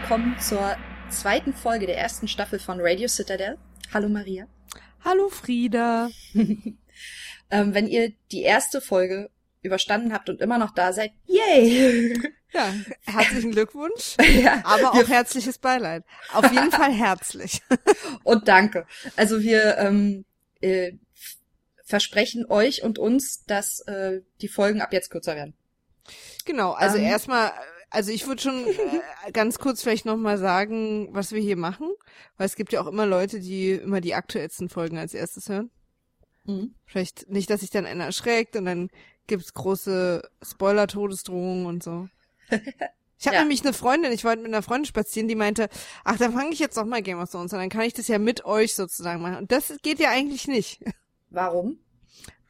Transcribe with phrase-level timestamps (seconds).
[0.00, 0.76] willkommen zur
[1.08, 3.56] zweiten Folge der ersten Staffel von Radio Citadel.
[3.94, 4.46] Hallo Maria.
[5.02, 6.10] Hallo Frieda.
[6.34, 6.76] ähm,
[7.50, 9.30] wenn ihr die erste Folge
[9.62, 12.14] überstanden habt und immer noch da seid, yay!
[12.52, 12.72] Ja,
[13.04, 16.04] herzlichen Glückwunsch, ja, aber auch herzliches Beileid.
[16.32, 17.60] Auf jeden Fall herzlich.
[18.22, 18.86] und danke.
[19.16, 20.24] Also wir ähm,
[20.60, 20.92] äh,
[21.84, 25.54] versprechen euch und uns, dass äh, die Folgen ab jetzt kürzer werden.
[26.44, 27.52] Genau, also ähm, erstmal
[27.96, 31.88] also ich würde schon äh, ganz kurz vielleicht nochmal sagen, was wir hier machen,
[32.36, 35.70] weil es gibt ja auch immer Leute, die immer die aktuellsten Folgen als erstes hören.
[36.44, 36.74] Mhm.
[36.84, 38.90] Vielleicht nicht, dass sich dann einer erschreckt und dann
[39.26, 42.08] gibt's große Spoiler-Todesdrohungen und so.
[43.18, 43.40] Ich habe ja.
[43.40, 45.70] nämlich eine Freundin, ich wollte mit einer Freundin spazieren, die meinte,
[46.04, 48.08] ach, dann fange ich jetzt doch mal Game of Thrones an, dann kann ich das
[48.08, 49.36] ja mit euch sozusagen machen.
[49.36, 50.84] Und das geht ja eigentlich nicht.
[51.30, 51.78] Warum?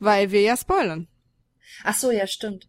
[0.00, 1.06] Weil wir ja spoilern.
[1.84, 2.68] Ach so, ja, stimmt.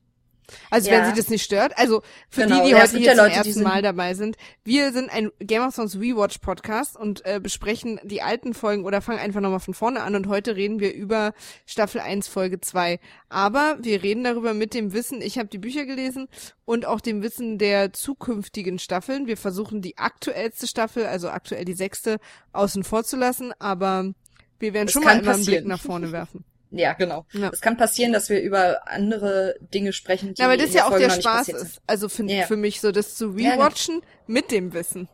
[0.70, 0.98] Also ja.
[0.98, 1.78] wenn sie das nicht stört.
[1.78, 2.58] Also für genau.
[2.60, 4.38] die, die ja, heute hier ja Leute, zum ersten Mal dabei sind.
[4.64, 9.02] Wir sind ein Game of Thrones Rewatch Podcast und äh, besprechen die alten Folgen oder
[9.02, 11.34] fangen einfach nochmal von vorne an und heute reden wir über
[11.66, 13.00] Staffel 1 Folge 2.
[13.30, 16.28] Aber wir reden darüber mit dem Wissen, ich habe die Bücher gelesen
[16.66, 19.28] und auch dem Wissen der zukünftigen Staffeln.
[19.28, 22.18] Wir versuchen die aktuellste Staffel, also aktuell die sechste,
[22.54, 24.14] außen vor zu lassen, aber
[24.60, 26.44] wir werden das schon mal immer einen Blick nach vorne werfen.
[26.72, 27.26] Ja, genau.
[27.32, 27.50] Ja.
[27.54, 30.98] Es kann passieren, dass wir über andere Dinge sprechen, die Ja, weil das ja auch
[30.98, 31.82] der Spaß ist.
[31.88, 32.46] Also für, ja.
[32.46, 34.12] für mich so das zu rewatchen ja, genau.
[34.28, 35.08] mit dem Wissen.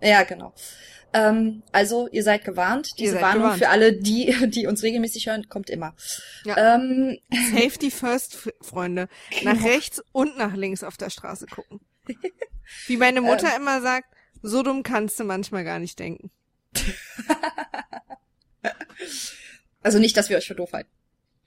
[0.00, 0.52] Ja, genau.
[1.12, 2.98] Ähm, also ihr seid gewarnt.
[2.98, 3.58] Diese seid Warnung gewarnt.
[3.58, 5.94] für alle, die, die uns regelmäßig hören, kommt immer.
[6.44, 6.74] Ja.
[6.74, 7.18] Ähm,
[7.52, 9.08] Safety first, Freunde.
[9.42, 9.66] Nach genau.
[9.66, 11.80] rechts und nach links auf der Straße gucken.
[12.86, 13.62] Wie meine Mutter ähm.
[13.62, 16.30] immer sagt, so dumm kannst du manchmal gar nicht denken.
[19.82, 20.90] also nicht, dass wir euch für doof halten.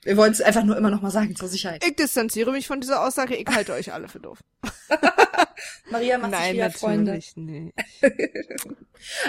[0.04, 1.84] Wir wollen es einfach nur immer noch mal sagen, zur Sicherheit.
[1.86, 4.40] Ich distanziere mich von dieser Aussage, ich halte euch alle für doof.
[5.90, 7.12] Maria macht Nein, sich wieder Freunde.
[7.12, 7.74] Nicht.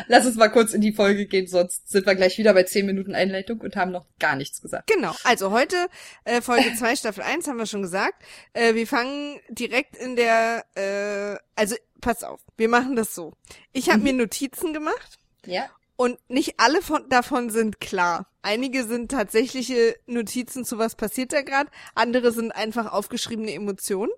[0.08, 2.88] Lass uns mal kurz in die Folge gehen, sonst sind wir gleich wieder bei 10
[2.88, 4.88] Minuten Einleitung und haben noch gar nichts gesagt.
[4.88, 5.88] Genau, also heute
[6.26, 8.24] äh, Folge 2, Staffel 1 haben wir schon gesagt.
[8.54, 13.34] Äh, wir fangen direkt in der, äh, also pass auf, wir machen das so.
[13.74, 14.04] Ich habe mhm.
[14.06, 15.20] mir Notizen gemacht.
[15.46, 15.70] Ja.
[15.96, 18.28] Und nicht alle von, davon sind klar.
[18.42, 24.12] Einige sind tatsächliche Notizen zu was passiert da gerade, andere sind einfach aufgeschriebene Emotionen.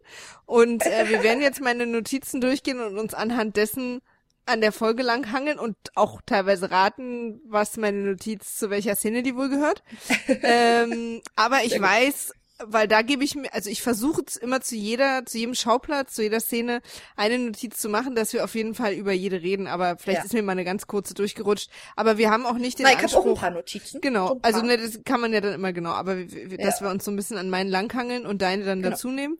[0.45, 4.01] Und äh, wir werden jetzt meine Notizen durchgehen und uns anhand dessen
[4.45, 9.23] an der Folge lang hangeln und auch teilweise raten, was meine Notiz zu welcher Szene
[9.23, 9.83] die wohl gehört.
[10.27, 15.25] ähm, aber ich weiß, weil da gebe ich mir, also ich versuche immer zu jeder,
[15.25, 16.81] zu jedem Schauplatz, zu jeder Szene
[17.17, 20.25] eine Notiz zu machen, dass wir auf jeden Fall über jede reden, aber vielleicht ja.
[20.25, 21.69] ist mir mal eine ganz kurze durchgerutscht.
[21.95, 23.25] Aber wir haben auch nicht den Nein, ich Anspruch.
[23.25, 24.01] Ich auch ein paar Notizen.
[24.01, 26.57] Genau, also ne, das kann man ja dann immer genau, aber ja.
[26.57, 28.91] dass wir uns so ein bisschen an meinen langhangeln und deine dann genau.
[28.91, 29.37] dazu nehmen.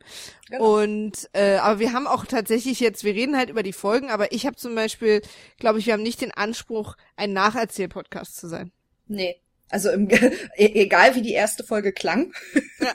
[0.50, 0.82] Genau.
[0.82, 4.34] Und äh, aber wir haben auch tatsächlich jetzt, wir reden halt über die Folgen, aber
[4.34, 5.22] ich habe zum Beispiel,
[5.58, 8.72] glaube ich, wir haben nicht den Anspruch, ein Nacherzähl-Podcast zu sein.
[9.08, 9.40] Nee,
[9.70, 12.34] also im, e, egal wie die erste Folge klang.
[12.80, 12.94] Ja.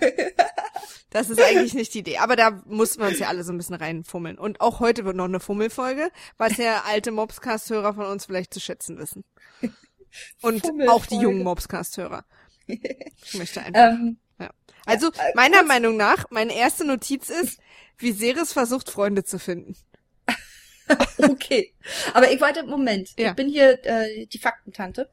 [1.10, 2.18] Das ist eigentlich nicht die Idee.
[2.18, 4.38] Aber da mussten wir uns ja alle so ein bisschen reinfummeln.
[4.38, 8.60] Und auch heute wird noch eine Fummelfolge, was ja alte Mobscast-Hörer von uns vielleicht zu
[8.60, 9.24] schätzen wissen.
[10.40, 12.24] Und auch die jungen Mobscast-Hörer.
[12.66, 13.92] Ich möchte einfach.
[13.92, 14.50] Ähm, ja.
[14.86, 17.58] Also, ja, äh, meiner Meinung nach, meine erste Notiz ist,
[17.98, 19.76] wie Viserys versucht, Freunde zu finden.
[21.18, 21.74] okay.
[22.14, 23.10] Aber ich warte, Moment.
[23.18, 23.30] Ja.
[23.30, 25.10] Ich bin hier äh, die Faktentante.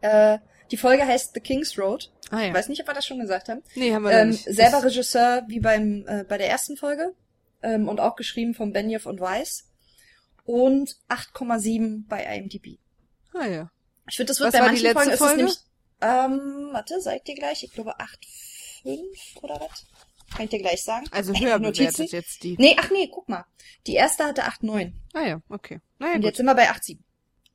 [0.00, 0.38] Äh,
[0.70, 2.10] die Folge heißt The King's Road.
[2.30, 2.48] Ah, ja.
[2.48, 3.62] Ich weiß nicht, ob wir das schon gesagt haben.
[3.74, 4.44] Nee, haben wir ähm, nicht.
[4.44, 7.14] Selber Regisseur wie beim äh, bei der ersten Folge
[7.62, 9.68] ähm, und auch geschrieben von Benioff und Weiss.
[10.44, 12.78] Und 8,7 bei IMDb.
[13.34, 13.70] Ah ja.
[14.08, 15.14] Ich finde, das wird Was bei manchen Folgen Folge?
[15.14, 15.56] ist es nämlich,
[16.00, 19.86] ähm, warte, sag ich dir gleich, ich glaube 8,5 oder was?
[20.34, 21.06] Kann ich dir gleich sagen.
[21.10, 22.56] Also höher bewertet jetzt die.
[22.58, 23.44] Nee, ach nee, guck mal.
[23.86, 24.92] Die erste hatte 8,9.
[25.14, 25.80] Ah ja, okay.
[25.98, 26.26] Naja, und gut.
[26.26, 26.98] jetzt sind wir bei 8,7.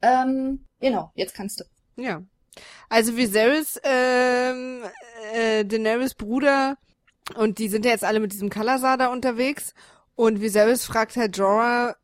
[0.01, 1.63] Ähm, genau, jetzt kannst du.
[2.01, 2.23] Ja.
[2.89, 4.83] Also Viserys, ähm,
[5.33, 6.77] äh, Daenerys Bruder
[7.35, 9.73] und die sind ja jetzt alle mit diesem Kalasar da unterwegs.
[10.15, 11.95] Und Viserys fragt halt Jorah,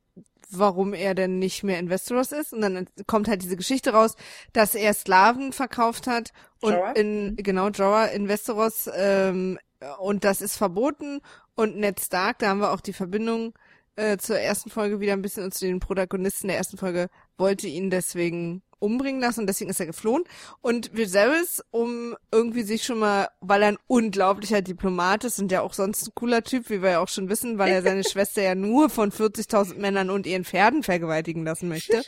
[0.50, 2.54] warum er denn nicht mehr in Westeros ist.
[2.54, 4.16] Und dann kommt halt diese Geschichte raus,
[4.54, 6.92] dass er Sklaven verkauft hat und Jorah?
[6.94, 9.60] in genau Jorah in Westeros ähm,
[10.00, 11.22] und das ist verboten.
[11.56, 13.54] Und Ned Stark, da haben wir auch die Verbindung
[13.96, 17.68] äh, zur ersten Folge wieder ein bisschen und zu den Protagonisten der ersten Folge wollte
[17.68, 20.24] ihn deswegen umbringen lassen und deswegen ist er geflohen.
[20.62, 25.62] Und Viserys, um irgendwie sich schon mal, weil er ein unglaublicher Diplomat ist und ja
[25.62, 28.42] auch sonst ein cooler Typ, wie wir ja auch schon wissen, weil er seine Schwester
[28.42, 32.04] ja nur von 40.000 Männern und ihren Pferden vergewaltigen lassen möchte,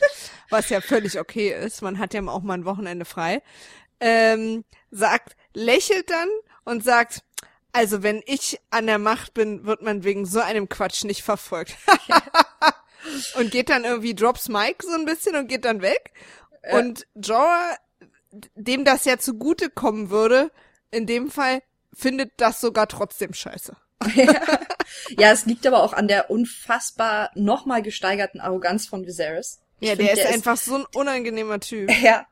[0.48, 1.82] was ja völlig okay ist.
[1.82, 3.42] Man hat ja auch mal ein Wochenende frei.
[4.00, 6.28] Ähm, sagt, lächelt dann
[6.64, 7.22] und sagt,
[7.72, 11.76] also wenn ich an der Macht bin, wird man wegen so einem Quatsch nicht verfolgt.
[13.36, 16.12] und geht dann irgendwie, drops Mike so ein bisschen und geht dann weg.
[16.64, 16.78] Ja.
[16.78, 17.76] Und Jorah,
[18.54, 20.50] dem das ja zugute kommen würde,
[20.90, 21.62] in dem Fall
[21.92, 23.76] findet das sogar trotzdem scheiße.
[25.18, 29.60] ja, es liegt aber auch an der unfassbar nochmal gesteigerten Arroganz von Viserys.
[29.80, 31.90] Ich ja, find, der, ist der einfach ist so ein unangenehmer Typ.
[32.02, 32.26] Ja.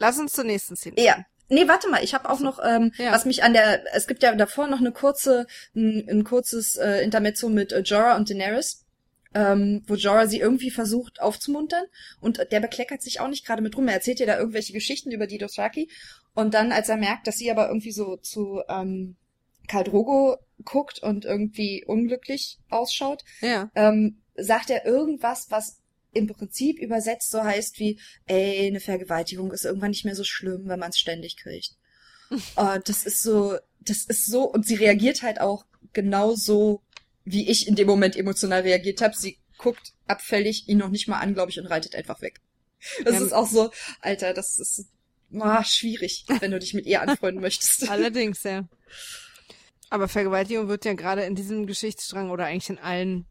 [0.00, 0.94] Lass uns zur nächsten Szene.
[1.00, 1.24] Ja.
[1.48, 3.10] Nee, warte mal, ich habe auch noch, ähm, ja.
[3.10, 7.02] was mich an der, es gibt ja davor noch eine kurze, ein, ein kurzes äh,
[7.02, 8.84] Intermezzo mit äh, Jorah und Daenerys,
[9.38, 11.84] ähm, wo Jorah sie irgendwie versucht aufzumuntern
[12.20, 13.86] und der bekleckert sich auch nicht gerade mit rum.
[13.86, 15.88] Er erzählt ihr da irgendwelche Geschichten über die Dothraki
[16.34, 19.14] und dann, als er merkt, dass sie aber irgendwie so zu ähm,
[19.68, 23.70] Karl Drogo guckt und irgendwie unglücklich ausschaut, ja.
[23.76, 25.78] ähm, sagt er irgendwas, was
[26.12, 30.62] im Prinzip übersetzt so heißt wie, ey, eine Vergewaltigung ist irgendwann nicht mehr so schlimm,
[30.66, 31.76] wenn man es ständig kriegt.
[32.56, 36.82] uh, das ist so, das ist so, und sie reagiert halt auch genau so,
[37.32, 39.14] wie ich in dem Moment emotional reagiert habe.
[39.16, 42.40] Sie guckt abfällig ihn noch nicht mal an, glaube ich, und reitet einfach weg.
[43.04, 43.20] Das ja.
[43.24, 43.70] ist auch so,
[44.00, 44.86] Alter, das ist
[45.32, 47.88] oh, schwierig, wenn du dich mit ihr anfreunden möchtest.
[47.90, 48.68] Allerdings, ja.
[49.90, 53.26] Aber Vergewaltigung wird ja gerade in diesem Geschichtsstrang oder eigentlich in allen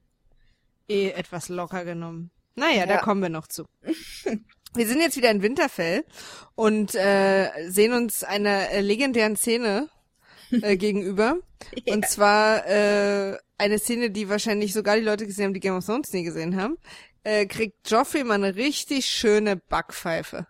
[0.89, 2.31] eh etwas locker genommen.
[2.55, 2.85] Naja, ja.
[2.87, 3.65] da kommen wir noch zu.
[4.73, 6.03] Wir sind jetzt wieder in Winterfell
[6.55, 9.89] und äh, sehen uns einer äh, legendären Szene
[10.51, 11.37] äh, gegenüber.
[11.85, 11.93] Ja.
[11.93, 15.85] Und zwar äh, eine Szene, die wahrscheinlich sogar die Leute gesehen haben, die Game of
[15.85, 16.77] Thrones nie gesehen haben.
[17.23, 20.47] Äh, kriegt Joffrey mal eine richtig schöne Backpfeife.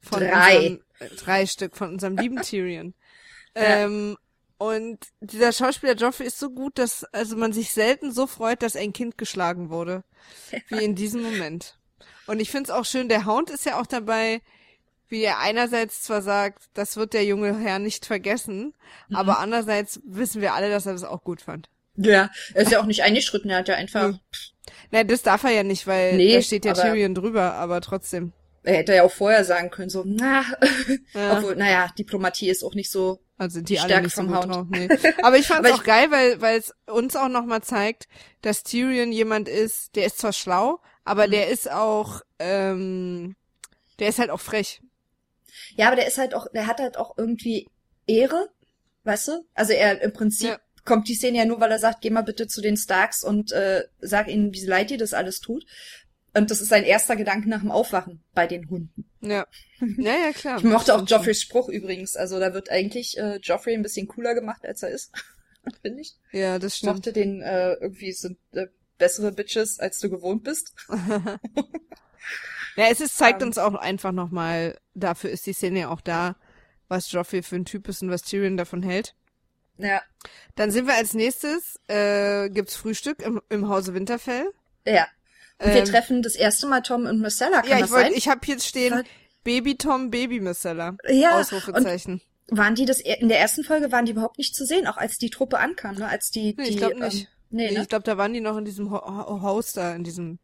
[0.00, 0.56] Von drei.
[0.56, 2.94] Unserem, äh, drei Stück von unserem lieben Tyrion.
[3.56, 3.84] Ja.
[3.84, 4.16] Ähm,
[4.58, 8.76] und dieser Schauspieler Joffrey ist so gut, dass also man sich selten so freut, dass
[8.76, 10.04] ein Kind geschlagen wurde,
[10.68, 11.78] wie in diesem Moment.
[12.26, 14.42] Und ich finde es auch schön, der Hound ist ja auch dabei,
[15.08, 18.74] wie er einerseits zwar sagt, das wird der junge Herr nicht vergessen,
[19.08, 19.16] mhm.
[19.16, 21.70] aber andererseits wissen wir alle, dass er das auch gut fand.
[22.02, 24.14] Ja, er ist ja auch nicht eingeschritten, er hat ja einfach.
[24.90, 28.32] Na, das darf er ja nicht, weil nee, da steht ja Tyrion drüber, aber trotzdem.
[28.62, 30.44] Er hätte ja auch vorher sagen können, so, na,
[31.14, 31.38] ja.
[31.38, 34.66] obwohl, naja, Diplomatie ist auch nicht so also sind die, alle nicht so gut drauf.
[34.68, 34.86] Nee.
[35.22, 38.06] Aber ich fand es auch geil, weil weil es uns auch nochmal zeigt,
[38.42, 41.30] dass Tyrion jemand ist, der ist zwar schlau, aber mhm.
[41.30, 43.36] der ist auch, ähm,
[43.98, 44.82] der ist halt auch frech.
[45.74, 47.66] Ja, aber der ist halt auch, der hat halt auch irgendwie
[48.06, 48.50] Ehre,
[49.04, 49.46] weißt du?
[49.54, 50.60] Also er im Prinzip ja.
[50.90, 53.52] Kommt die Szene ja nur, weil er sagt, geh mal bitte zu den Starks und
[53.52, 55.64] äh, sag ihnen, wie leid dir das alles tut.
[56.34, 59.04] Und das ist sein erster Gedanke nach dem Aufwachen bei den Hunden.
[59.20, 59.46] Ja.
[59.98, 60.58] Ja, ja, klar.
[60.58, 62.16] Ich mochte auch Joffreys Spruch übrigens.
[62.16, 65.12] Also da wird eigentlich äh, Joffrey ein bisschen cooler gemacht, als er ist.
[65.82, 66.16] Finde ich.
[66.32, 66.90] Ja, das stimmt.
[66.90, 68.66] Ich mochte den äh, irgendwie sind äh,
[68.98, 70.74] bessere Bitches, als du gewohnt bist.
[72.76, 76.00] ja, es ist, zeigt um, uns auch einfach nochmal, dafür ist die Szene ja auch
[76.00, 76.34] da,
[76.88, 79.14] was Joffrey für ein Typ ist und was Tyrion davon hält.
[79.82, 80.02] Ja.
[80.54, 84.52] Dann sind wir als nächstes, äh, gibt's Frühstück im, im Hause Winterfell.
[84.86, 85.06] Ja.
[85.58, 87.62] Und wir ähm, treffen das erste Mal Tom und Marcella.
[87.62, 89.02] Kann ja, ich wollte, ich habe jetzt stehen
[89.44, 90.96] Baby Tom, Baby Marcella.
[91.08, 91.38] Ja.
[91.38, 92.20] Ausrufezeichen.
[92.48, 95.18] waren die das in der ersten Folge waren die überhaupt nicht zu sehen, auch als
[95.18, 96.08] die Truppe ankam, ne?
[96.08, 97.22] Als die, nee, die ich glaube nicht.
[97.22, 97.82] Ähm, nee, nee ne?
[97.82, 99.00] ich glaube, da waren die noch in diesem Ho
[99.42, 100.38] Haus da, in diesem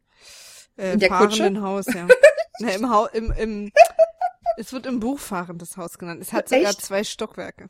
[0.77, 1.61] äh, in der fahrenden Kutsche?
[1.61, 2.07] Haus, ja.
[2.59, 3.71] Na, im, ha im, im
[4.57, 6.21] es wird im Buch fahrendes Haus genannt.
[6.21, 6.81] Es hat sogar Echt?
[6.81, 7.69] zwei Stockwerke.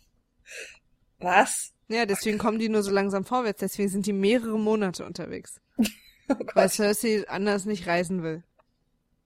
[1.19, 1.73] Was?
[1.87, 3.59] Ja, deswegen kommen die nur so langsam vorwärts.
[3.59, 5.59] Deswegen sind die mehrere Monate unterwegs.
[6.29, 8.43] Oh weil Cersei anders nicht reisen will.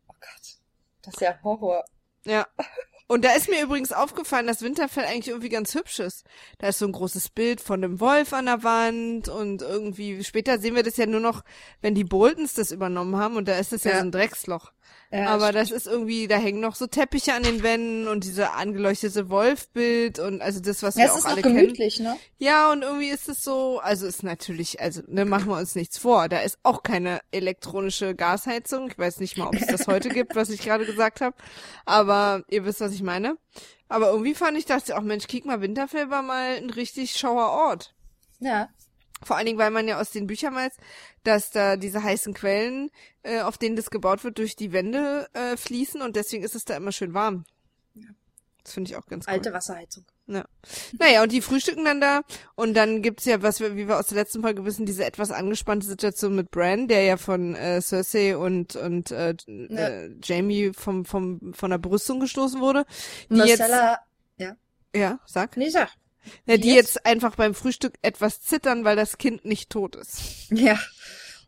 [0.07, 0.59] Oh Gott.
[1.01, 1.83] Das ist ja Horror.
[2.25, 2.45] Ja.
[3.07, 6.25] Und da ist mir übrigens aufgefallen, dass Winterfell eigentlich irgendwie ganz hübsch ist.
[6.59, 10.59] Da ist so ein großes Bild von einem Wolf an der Wand und irgendwie später
[10.59, 11.43] sehen wir das ja nur noch,
[11.81, 13.91] wenn die Boltons das übernommen haben und da ist es ja.
[13.91, 14.71] ja so ein Drecksloch.
[15.11, 15.55] Ja, Aber stimmt.
[15.55, 20.19] das ist irgendwie, da hängen noch so Teppiche an den Wänden und diese angeleuchtete Wolfbild
[20.19, 22.13] und also das, was ja, wir auch alle gemütlich, kennen.
[22.13, 22.19] Ne?
[22.37, 25.97] Ja, und irgendwie ist es so, also ist natürlich, also ne, machen wir uns nichts
[25.97, 26.29] vor.
[26.29, 28.89] Da ist auch keine elektronische Gasheizung.
[28.89, 31.35] Ich weiß nicht mal, ob es das heute gibt, was ich gerade gesagt habe.
[31.85, 33.37] Aber ihr wisst, was ich meine.
[33.89, 37.49] Aber irgendwie fand ich, dachte auch, Mensch, kick mal, Winterfell war mal ein richtig schauer
[37.49, 37.93] Ort.
[38.39, 38.69] Ja.
[39.23, 40.73] Vor allen Dingen, weil man ja aus den Büchern weiß,
[41.23, 42.89] dass da diese heißen Quellen,
[43.23, 46.65] äh, auf denen das gebaut wird, durch die Wände äh, fließen und deswegen ist es
[46.65, 47.45] da immer schön warm.
[47.93, 48.09] Ja.
[48.63, 49.33] Das finde ich auch ganz cool.
[49.33, 50.05] Alte Wasserheizung.
[50.27, 50.45] Ja.
[50.97, 52.21] Naja, und die frühstücken dann da
[52.55, 55.31] und dann gibt's ja, was wir, wie wir aus der letzten Folge wissen, diese etwas
[55.31, 59.87] angespannte Situation mit Bran, der ja von äh, Cersei und und äh, ja.
[59.87, 62.85] äh, Jamie vom vom von der Brüstung gestoßen wurde.
[63.29, 63.99] Die Marcella,
[64.37, 64.55] jetzt,
[64.93, 64.99] ja.
[64.99, 65.57] Ja, sag.
[65.57, 65.89] Nee, sag.
[66.45, 66.95] Ja, die jetzt?
[66.95, 70.21] jetzt einfach beim Frühstück etwas zittern, weil das Kind nicht tot ist.
[70.51, 70.79] Ja.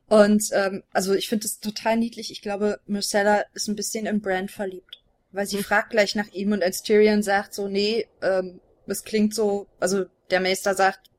[0.08, 2.32] Und ähm, also ich finde es total niedlich.
[2.32, 5.02] Ich glaube, Marcella ist ein bisschen in Brand verliebt.
[5.32, 5.64] Weil sie hm.
[5.64, 10.06] fragt gleich nach ihm und als Tyrion sagt so, nee, ähm, es klingt so, also
[10.30, 11.10] der Meister sagt,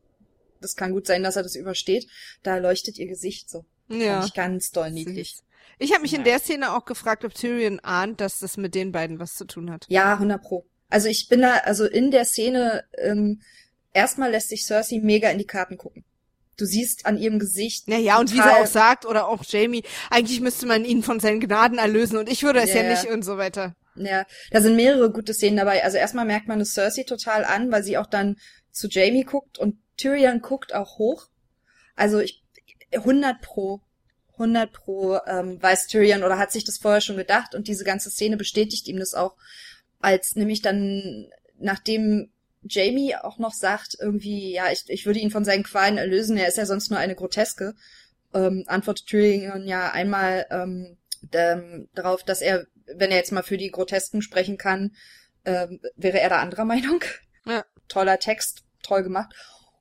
[0.60, 2.06] das kann gut sein, dass er das übersteht,
[2.42, 3.64] da leuchtet ihr Gesicht so.
[3.88, 4.20] Ja.
[4.20, 5.38] Fand ich ganz doll niedlich.
[5.78, 6.18] Ich habe mich Ja.
[6.18, 9.44] in der Szene auch gefragt, ob Tyrion ahnt, dass das mit den beiden was zu
[9.44, 9.86] tun hat.
[9.88, 10.64] Ja, 100 pro.
[10.94, 13.42] Also ich bin da, also in der Szene, ähm,
[13.92, 16.04] erstmal lässt sich Cersei mega in die Karten gucken.
[16.56, 17.88] Du siehst an ihrem Gesicht.
[17.88, 21.40] Naja, und wie sie auch sagt, oder auch Jamie, eigentlich müsste man ihn von seinen
[21.40, 22.90] Gnaden erlösen und ich würde es ja, Ja, ja.
[22.90, 23.74] nicht und so weiter.
[23.96, 25.82] Ja, da sind mehrere gute Szenen dabei.
[25.82, 28.36] Also erstmal merkt man es Cersei total an, weil sie auch dann
[28.70, 31.26] zu Jamie guckt und Tyrion guckt auch hoch.
[31.96, 32.44] Also ich
[32.92, 33.80] 100 pro
[34.34, 38.10] 100 pro ähm, weiß Tyrion oder hat sich das vorher schon gedacht und diese ganze
[38.10, 39.34] Szene bestätigt ihm das auch,
[40.04, 42.30] als nämlich dann nachdem
[42.62, 46.48] Jamie auch noch sagt irgendwie ja ich, ich würde ihn von seinen Qualen erlösen, er
[46.48, 47.74] ist ja sonst nur eine Groteske,
[48.32, 50.96] ähm, antwortet Tyrion ja einmal ähm,
[51.30, 54.94] darauf, dass er, wenn er jetzt mal für die Grotesken sprechen kann,
[55.44, 57.02] ähm, wäre er da anderer Meinung.
[57.46, 57.64] Ja.
[57.88, 59.34] Toller Text, toll gemacht.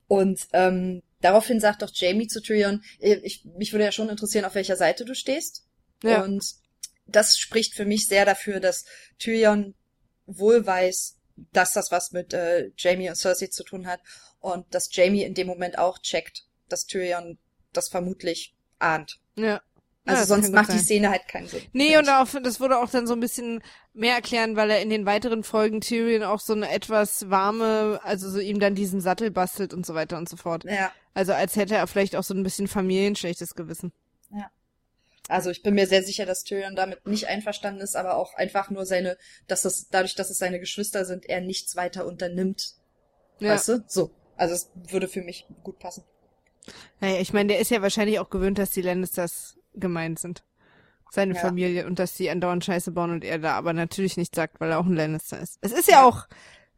[0.07, 4.45] Und ähm, daraufhin sagt doch Jamie zu Tyrion, äh, ich, mich würde ja schon interessieren,
[4.45, 5.65] auf welcher Seite du stehst.
[6.03, 6.23] Ja.
[6.23, 6.43] Und
[7.07, 8.85] das spricht für mich sehr dafür, dass
[9.19, 9.75] Tyrion
[10.25, 11.17] wohl weiß,
[11.51, 13.99] dass das was mit äh, Jamie und Cersei zu tun hat
[14.39, 17.37] und dass Jamie in dem Moment auch checkt, dass Tyrion
[17.71, 19.19] das vermutlich ahnt.
[19.35, 19.61] Ja.
[20.05, 20.85] Also Ja, sonst macht gut die sein.
[20.85, 21.61] Szene halt keinen Sinn.
[21.71, 23.63] Nee, und auch, das wurde auch dann so ein bisschen
[23.93, 28.29] mehr erklären, weil er in den weiteren Folgen Tyrion auch so eine etwas warme, also
[28.29, 30.65] so ihm dann diesen Sattel bastelt und so weiter und so fort.
[30.65, 33.93] Ja, Also als hätte er vielleicht auch so ein bisschen familienschlechtes Gewissen.
[35.29, 38.69] Also ich bin mir sehr sicher, dass Tyrion damit nicht einverstanden ist, aber auch einfach
[38.69, 42.75] nur seine, dass es dadurch, dass es seine Geschwister sind, er nichts weiter unternimmt.
[43.39, 43.53] Ja.
[43.53, 43.83] Weißt du?
[43.87, 44.11] So.
[44.35, 46.03] Also es würde für mich gut passen.
[46.99, 50.43] Naja, ich meine, der ist ja wahrscheinlich auch gewöhnt, dass die Lannisters gemeint sind.
[51.11, 51.41] Seine Ja.
[51.41, 54.71] Familie und dass die andauernd Scheiße bauen und er da aber natürlich nicht sagt, weil
[54.71, 55.59] er auch ein Lannister ist.
[55.61, 56.27] Es ist ja, auch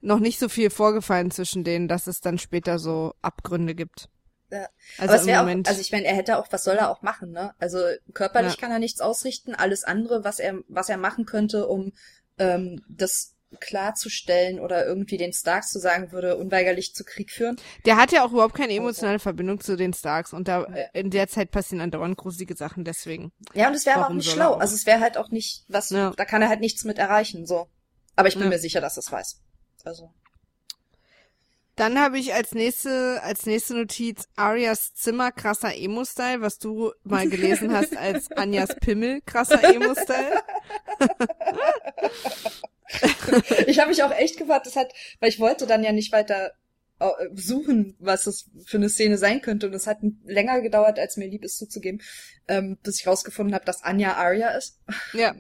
[0.01, 4.09] noch nicht so viel vorgefallen zwischen denen, dass es dann später so Abgründe gibt.
[4.61, 4.67] Ja.
[5.07, 5.67] Also im Moment.
[5.67, 7.53] auch, also ich meine, er hätte auch, was soll er auch machen, ne?
[7.59, 7.79] Also
[8.13, 8.59] körperlich Ja.
[8.59, 9.53] kann er nichts ausrichten.
[9.55, 11.91] Alles andere, was er, was er machen könnte, um
[12.37, 17.55] ähm, das klarzustellen oder irgendwie den Starks zu sagen, würde unweigerlich zu Krieg führen.
[17.85, 21.27] der hat ja auch überhaupt keine emotionale Verbindung zu den Starks und da in der
[21.29, 23.31] Zeit passieren andauernd gruselige Sachen deswegen.
[23.53, 24.55] Ja, und es wäre aber auch nicht schlau.
[24.55, 24.59] auch?
[24.59, 26.11] Also es wäre halt auch nicht was, Ja.
[26.17, 27.67] da kann er halt nichts mit erreichen, so.
[28.17, 28.49] Aber ich bin Ja.
[28.49, 29.41] mir sicher, dass er es weiß.
[29.85, 30.11] Also.
[31.75, 37.27] Dann habe ich als nächste, als nächste Notiz Arias Zimmer krasser Emo-Style, was du mal
[37.29, 40.41] gelesen hast als Anjas Pimmel krasser Emo-Style.
[43.67, 46.51] ich habe mich auch echt gewartet, das hat, weil ich wollte dann ja nicht weiter
[46.99, 49.67] äh, suchen, was es für eine Szene sein könnte.
[49.67, 52.01] Und es hat länger gedauert, als mir lieb ist zuzugeben,
[52.47, 54.79] ähm, bis ich rausgefunden habe, dass Anja Arya ist.
[55.13, 55.35] Ja,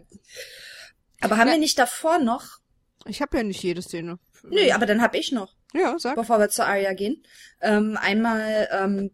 [1.21, 1.53] Aber haben Ja.
[1.53, 2.59] wir nicht davor noch?
[3.07, 4.19] ich habe ja nicht jede Szene.
[4.43, 6.15] Nö, aber dann habe ich noch, Ja, sag.
[6.15, 7.23] bevor wir zu Arya gehen.
[7.61, 9.11] Ähm, einmal ähm,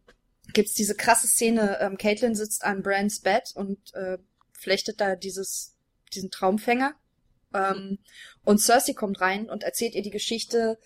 [0.53, 4.17] gibt's diese krasse Szene, ähm, Caitlin sitzt an Brands Bett und äh,
[4.53, 5.75] flechtet da dieses,
[6.13, 6.93] diesen Traumfänger.
[7.53, 7.99] Ähm,
[8.43, 10.77] und Cersei kommt rein und erzählt ihr die Geschichte,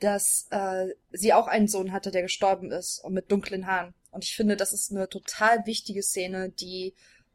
[0.00, 3.94] dass äh, sie auch einen Sohn hatte, der gestorben ist und mit dunklen Haaren.
[4.10, 6.94] Und ich finde, das ist eine total wichtige Szene, die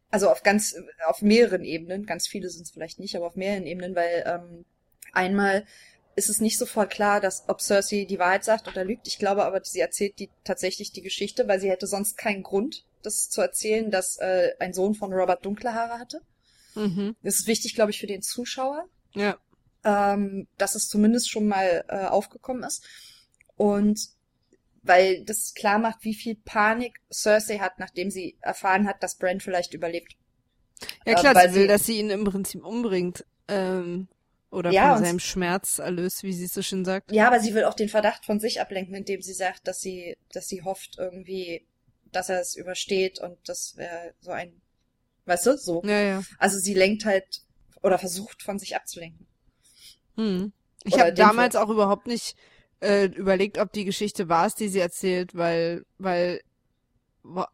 [0.10, 0.76] also auf ganz
[1.08, 4.66] auf mehreren Ebenen, ganz viele sind es vielleicht nicht, aber auf mehreren Ebenen, weil ähm,
[5.12, 5.66] einmal
[6.15, 9.08] ist es nicht sofort klar, dass ob Cersei die Wahrheit sagt oder lügt.
[9.08, 12.86] Ich glaube aber, sie erzählt die tatsächlich die Geschichte, weil sie hätte sonst keinen Grund,
[13.01, 16.22] das zu erzählen, dass äh, ein Sohn von Robert dunkle Haare hatte.
[16.75, 17.15] Mhm.
[17.24, 19.38] Das ist wichtig, glaube ich, für den Zuschauer Ja.
[19.84, 22.84] ähm, dass es zumindest schon mal äh, aufgekommen ist.
[23.58, 24.00] Und
[24.82, 29.39] weil das klar macht, wie viel Panik Cersei hat, nachdem sie erfahren hat, dass Bran
[29.39, 30.15] vielleicht überlebt.
[31.05, 33.25] Ja Äh, klar, weil sie will, sie- dass sie ihn im Prinzip umbringt.
[33.48, 34.08] Ähm,
[34.54, 37.12] oder Ja, von seinem Schmerz erlöst, wie sie es so schön sagt.
[37.12, 40.16] Ja, aber sie will auch den Verdacht von sich ablenken, indem sie sagt, dass sie,
[40.32, 41.66] dass sie hofft irgendwie,
[42.12, 44.62] dass er es übersteht und das wäre so ein,
[45.26, 45.82] weißt du, so.
[45.84, 46.24] Ja, ja.
[46.38, 47.42] Also sie lenkt halt
[47.82, 49.28] oder versucht von sich abzulenken.
[50.16, 50.54] Hm.
[50.84, 52.36] Ich habe damals auch überhaupt nicht
[52.80, 56.42] äh, überlegt, ob die Geschichte wahr ist, die sie erzählt, weil, weil,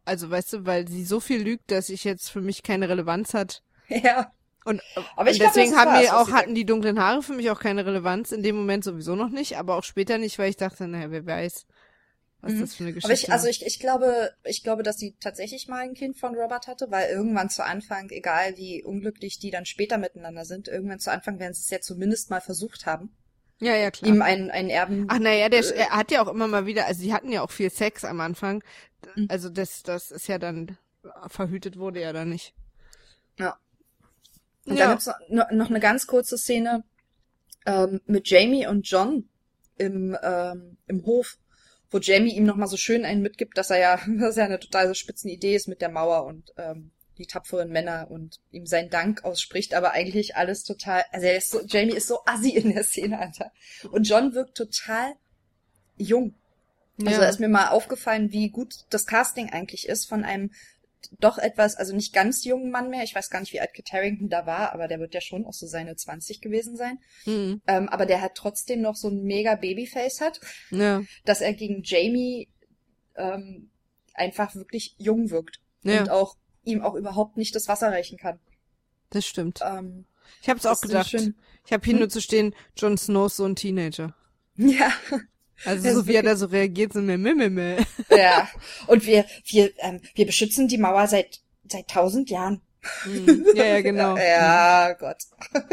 [0.03, 3.34] also weißt du, weil sie so viel lügt, dass ich jetzt für mich keine Relevanz
[3.34, 3.63] hat.
[3.91, 4.32] Ja.
[4.69, 4.81] Und,
[5.15, 7.59] Aber und glaub, deswegen ist haben mir auch, hatten die dunklen Haare für mich auch
[7.59, 10.88] keine Relevanz, in dem Moment sowieso noch nicht, aber auch später nicht, weil ich dachte,
[10.88, 11.65] naja, wer weiß,
[12.41, 12.61] was Mhm.
[12.61, 13.61] das für eine Geschichte ich, also ist.
[13.61, 17.09] ich, ich glaube, ich glaube, dass sie tatsächlich mal ein Kind von Robert hatte, weil
[17.09, 21.53] irgendwann zu Anfang, egal wie unglücklich die dann später miteinander sind, irgendwann zu Anfang werden
[21.53, 23.09] sie es ja zumindest mal versucht haben,
[23.61, 24.09] Ja, ja, klar.
[24.15, 25.05] ihm einen, einen Erben.
[25.09, 27.41] Ach naja, der Äh, er hat ja auch immer mal wieder, also die hatten ja
[27.41, 28.63] auch viel Sex am Anfang.
[29.15, 29.27] Mhm.
[29.29, 30.77] Also das, das ist ja dann
[31.27, 32.53] verhütet wurde ja dann nicht.
[33.38, 33.57] Ja.
[34.65, 34.85] Und Ja.
[34.85, 36.83] dann gibt's noch, noch eine ganz kurze Szene
[37.65, 39.29] ähm, mit Jamie und John
[39.77, 41.37] im, ähm, im Hof,
[41.91, 44.87] wo Jamie ihm nochmal so schön einen mitgibt, dass er ja, dass er eine total
[44.87, 48.89] so spitzen Idee ist mit der Mauer und ähm, die tapferen Männer und ihm seinen
[48.89, 52.73] Dank ausspricht, aber eigentlich alles total, also er ist so, Jamie ist so assi in
[52.73, 53.51] der Szene, Alter.
[53.91, 55.13] Und John wirkt total
[55.97, 56.33] jung.
[56.99, 57.19] Also Ja.
[57.19, 60.51] da ist mir mal aufgefallen, wie gut das Casting eigentlich ist von einem
[61.20, 63.03] doch etwas, also nicht ganz jungen Mann mehr.
[63.03, 65.46] Ich weiß gar nicht, wie alt Kit Harington da war, aber der wird ja schon
[65.46, 67.00] auch so seine 20 gewesen sein.
[67.25, 67.62] Mhm.
[67.68, 70.39] Ähm, aber der hat trotzdem noch so ein mega Babyface hat,
[70.72, 71.01] Ja.
[71.25, 72.50] dass er gegen Jamie
[73.15, 73.70] ähm,
[74.13, 76.01] einfach wirklich jung wirkt Ja.
[76.01, 78.39] und auch ihm auch überhaupt nicht das Wasser reichen kann.
[79.10, 79.60] Das stimmt.
[79.63, 80.06] Ähm,
[80.41, 81.13] Ich habe es auch gedacht.
[81.13, 82.00] Ich habe hier Hm?
[82.00, 84.15] nur zu stehen, Jon Snow ist so ein Teenager.
[84.56, 84.91] ja,
[85.65, 87.77] Also so wie er da so reagiert, so meh.
[88.09, 88.49] ja.
[88.87, 92.61] Und wir, wir, ähm, wir beschützen die Mauer seit seit tausend Jahren.
[93.05, 93.45] Mhm.
[93.55, 94.17] Ja, ja, genau.
[94.17, 95.23] Ja, Gott.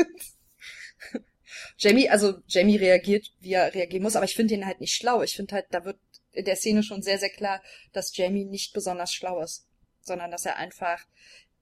[1.79, 5.23] Jamie, also Jamie reagiert, wie er reagieren muss, aber ich finde ihn halt nicht schlau.
[5.23, 5.99] Ich finde halt, da wird
[6.33, 7.63] in der Szene schon sehr, sehr klar,
[7.93, 9.67] dass Jamie nicht besonders schlau ist,
[10.01, 11.05] sondern dass er einfach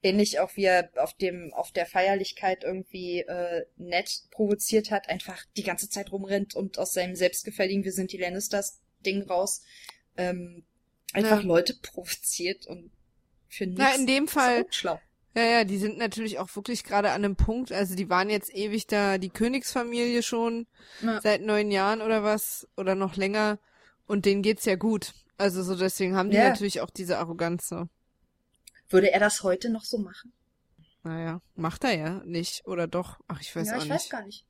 [0.05, 5.43] ähnlich auch wie er auf dem auf der Feierlichkeit irgendwie äh, nett provoziert hat, einfach
[5.57, 9.63] die ganze Zeit rumrennt und aus seinem selbstgefälligen Wir sind die Lannisters Ding raus
[10.17, 10.65] ähm,
[11.13, 11.47] einfach Ja.
[11.47, 12.91] Leute provoziert und
[13.49, 13.81] für nichts.
[13.83, 15.01] Na, in dem Fall, schlau.
[15.37, 18.55] ja, ja, die sind natürlich auch wirklich gerade an einem Punkt, also die waren jetzt
[18.55, 20.67] ewig da, die Königsfamilie schon,
[21.03, 21.21] Ja.
[21.21, 23.59] seit neun Jahren oder was, oder noch länger,
[24.07, 25.13] und denen geht's ja gut.
[25.39, 26.49] Also so deswegen haben die Ja.
[26.49, 27.87] natürlich auch diese Arroganz so.
[28.89, 30.33] Würde er das heute noch so machen?
[31.03, 33.21] Naja, macht er ja nicht, oder doch?
[33.29, 33.91] Ach, ich weiß ja, auch ich nicht.
[33.91, 34.45] weiß gar nicht.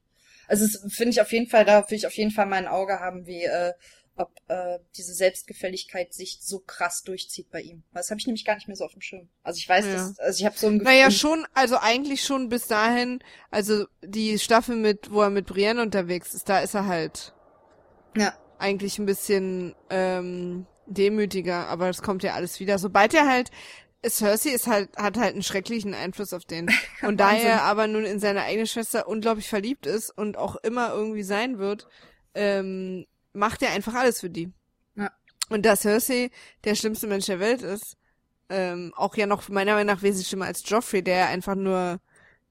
[0.46, 3.00] Also finde ich auf jeden Fall, da will ich auf jeden Fall mal ein Auge
[3.00, 3.72] haben, wie äh,
[4.16, 7.82] ob äh, diese Selbstgefälligkeit sich so krass durchzieht bei ihm.
[7.92, 9.28] Das habe ich nämlich gar nicht mehr so auf dem Schirm.
[9.42, 9.92] Also ich weiß, Ja.
[9.92, 10.85] dass, also ich habe so ein Gefühl.
[10.85, 15.82] Naja, schon, also eigentlich schon bis dahin, also die Staffel mit, wo er mit Brienne
[15.82, 17.35] unterwegs ist, da ist er halt
[18.16, 22.78] Ja, eigentlich ein bisschen ähm, demütiger, aber das kommt ja alles wieder.
[22.78, 23.50] Sobald er halt,
[24.08, 26.70] Cersei ist halt, hat halt einen schrecklichen Einfluss auf den.
[27.02, 30.92] Und da er aber nun in seine eigene Schwester unglaublich verliebt ist und auch immer
[30.92, 31.88] irgendwie sein wird,
[32.34, 34.52] ähm, macht er einfach alles für die.
[34.96, 35.10] Ja.
[35.48, 36.30] Und da Cersei
[36.64, 37.96] der schlimmste Mensch der Welt ist,
[38.50, 42.00] ähm, auch ja noch meiner Meinung nach wesentlich schlimmer als Joffrey, der ja einfach nur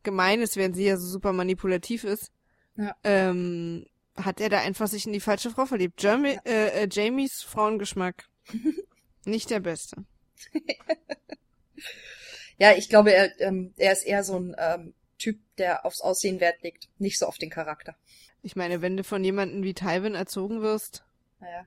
[0.03, 2.31] gemein ist, während sie ja so super manipulativ ist,
[2.75, 2.95] Ja.
[3.03, 3.85] ähm,
[4.17, 6.01] hat er da einfach sich in die falsche Frau verliebt.
[6.01, 8.25] Jeremy, äh, äh, Jamies Frauengeschmack.
[9.25, 10.03] Nicht der beste.
[12.57, 16.39] ja, ich glaube, er, ähm, er ist eher so ein ähm, Typ, der aufs Aussehen
[16.39, 17.95] Wert legt, nicht so auf den Charakter.
[18.41, 21.03] Ich meine, wenn du von jemandem wie Tywin erzogen wirst,
[21.39, 21.65] Naja.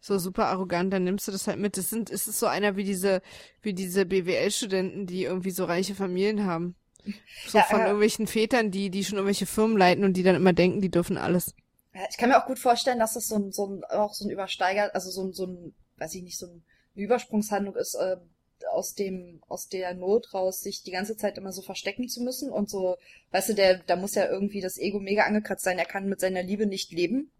[0.00, 1.76] so super arrogant, dann nimmst du das halt mit.
[1.76, 3.22] Das sind, es ist so einer wie diese,
[3.62, 6.76] wie diese BWL-Studenten, die irgendwie so reiche Familien haben.
[7.46, 10.36] So Ja, von äh, irgendwelchen Vätern, die, die schon irgendwelche Firmen leiten und die dann
[10.36, 11.54] immer denken, die dürfen alles.
[11.94, 14.26] Ja, ich kann mir auch gut vorstellen, dass das so ein, so ein, auch so
[14.26, 16.62] ein Übersteiger, also so ein, so ein, weiß ich nicht, so ein
[16.94, 18.16] Übersprungshandlung ist, äh,
[18.72, 22.50] aus dem, aus der Not raus, sich die ganze Zeit immer so verstecken zu müssen
[22.50, 22.96] und so,
[23.32, 26.20] weißt du, der, da muss ja irgendwie das Ego mega angekratzt sein, er kann mit
[26.20, 27.30] seiner Liebe nicht leben.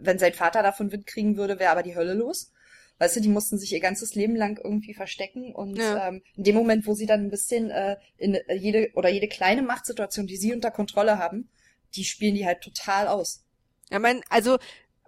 [0.00, 2.52] Wenn sein Vater davon Wind kriegen würde, wäre aber die Hölle los.
[2.98, 6.08] Weißt du, die mussten sich ihr ganzes Leben lang irgendwie verstecken und Ja.
[6.08, 9.26] ähm, in dem Moment, wo sie dann ein bisschen äh, in äh, jede oder jede
[9.26, 11.48] kleine Machtsituation, die sie unter Kontrolle haben,
[11.94, 13.42] die spielen die halt total aus.
[13.90, 14.58] Ja, mein, also,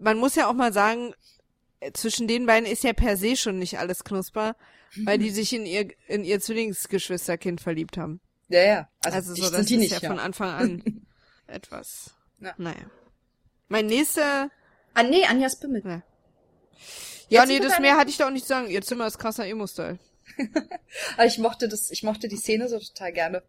[0.00, 1.14] man muss ja auch mal sagen,
[1.80, 4.56] äh, zwischen den beiden ist ja per se schon nicht alles knusper,
[5.04, 8.20] weil die sich in ihr, in ihr Zwillingsgeschwisterkind verliebt haben.
[8.48, 8.88] Ja, ja.
[9.04, 10.08] Also, Also, so, sind das die ist nicht, ja, ja.
[10.08, 11.06] von Anfang an
[11.46, 12.14] etwas.
[12.40, 12.54] Ja.
[12.58, 12.90] Naja.
[13.68, 14.50] Mein nächster,
[14.94, 15.82] Ah, nee, Anjas Pimmel.
[15.84, 16.02] ja.
[17.30, 18.68] Ja, nee, das mehr hatte ich doch nicht zu sagen.
[18.68, 19.98] Ihr Zimmer ist krasser Emo-Style.
[21.16, 23.42] Aber ich mochte das, ich mochte die Szene so total gerne.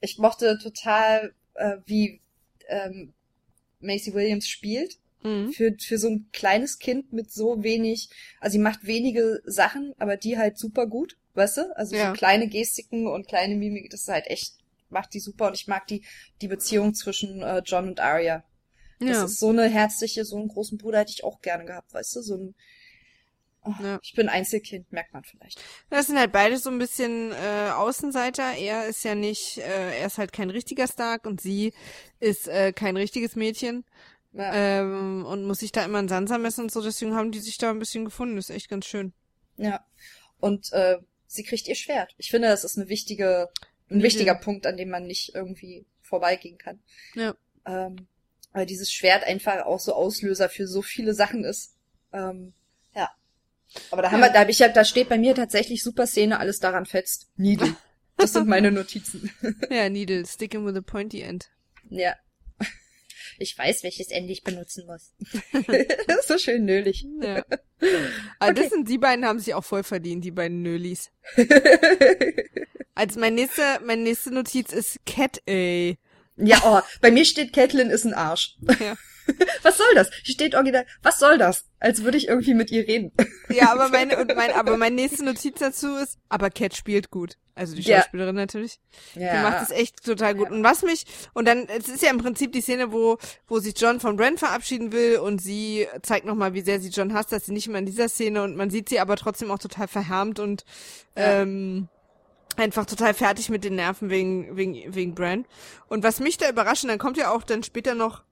[0.00, 2.20] Ich mochte total, äh, wie
[2.68, 3.14] ähm,
[3.80, 4.98] Macy Williams spielt.
[5.22, 5.52] Mhm.
[5.52, 8.08] Für, für so ein kleines Kind mit so wenig,
[8.40, 11.76] also sie macht wenige Sachen, aber die halt super gut, weißt du?
[11.76, 12.08] Also Ja.
[12.12, 14.54] so kleine Gestiken und kleine Mimik, das ist halt echt,
[14.88, 16.02] macht die super und ich mag die,
[16.40, 18.44] die Beziehung zwischen äh, John und Arya.
[18.98, 19.24] Das Ja.
[19.24, 22.22] ist so eine herzliche, so einen großen Bruder hätte ich auch gerne gehabt, weißt du?
[22.22, 22.54] So ein,
[23.64, 23.98] oh, Ja.
[24.02, 25.60] ich bin Einzelkind, merkt man vielleicht.
[25.90, 28.54] Das sind halt beide so ein bisschen äh, Außenseiter.
[28.56, 31.72] Er ist ja nicht, äh, er ist halt kein richtiger Stark und sie
[32.20, 33.84] ist äh, kein richtiges Mädchen
[34.32, 34.52] Ja.
[34.54, 36.80] ähm, und muss sich da immer in Sansa messen und so.
[36.82, 38.38] Deswegen haben die sich da ein bisschen gefunden.
[38.38, 39.12] ist echt ganz schön.
[39.56, 39.84] Ja.
[40.38, 42.14] Und äh, sie kriegt ihr Schwert.
[42.16, 43.48] Ich finde, das ist eine wichtige,
[43.90, 44.04] ein Idee.
[44.04, 46.80] wichtiger Punkt, an dem man nicht irgendwie vorbeigehen kann.
[47.14, 47.34] Ja.
[47.66, 48.06] Ähm,
[48.52, 51.74] weil dieses Schwert einfach auch so Auslöser für so viele Sachen ist.
[52.12, 52.52] Ähm,
[52.94, 53.10] ja.
[53.90, 54.26] Aber da haben Ja.
[54.28, 57.28] wir, da hab ich ja, da steht bei mir tatsächlich super Szene, alles daran fetzt.
[57.36, 57.74] Needle.
[58.16, 59.30] Das sind meine Notizen.
[59.70, 61.48] Ja, Needle, sticking with a pointy end.
[61.88, 62.14] ja.
[63.42, 65.14] Ich weiß, welches Ende ich benutzen muss.
[66.06, 67.06] das ist so schön nölig.
[67.22, 67.36] Ja.
[68.38, 68.54] Aber okay.
[68.54, 71.10] das sind, die beiden haben sich auch voll verdient, die beiden Nölis.
[72.94, 75.94] also mein nächste, meine nächste Notiz ist Cat A.
[76.36, 78.58] Ja, oh, bei mir steht Catelyn ist ein Arsch.
[78.78, 78.94] Ja.
[79.62, 80.10] Was soll das?
[80.24, 81.64] Hier steht original, was soll das?
[81.78, 83.12] Als würde ich irgendwie mit ihr reden.
[83.50, 87.36] Ja, aber meine, und mein, aber meine nächste Notiz dazu ist, aber Cat spielt gut.
[87.56, 88.42] Also die Schauspielerin ja.
[88.42, 88.78] natürlich.
[89.16, 89.36] Ja.
[89.36, 90.50] Die macht es echt total gut.
[90.50, 91.04] Und was mich,
[91.34, 94.38] und dann, es ist ja im Prinzip die Szene, wo, wo sich John von Bran
[94.38, 97.80] verabschieden will und sie zeigt nochmal, wie sehr sie John hasst, dass sie nicht mehr
[97.80, 100.64] in dieser Szene und man sieht sie aber trotzdem auch total verhärmt und,
[101.16, 101.42] ja.
[101.42, 101.88] ähm,
[102.56, 105.44] einfach total fertig mit den Nerven wegen, wegen, wegen Bran.
[105.88, 108.22] Und was mich da überrascht, und dann kommt ja auch dann später noch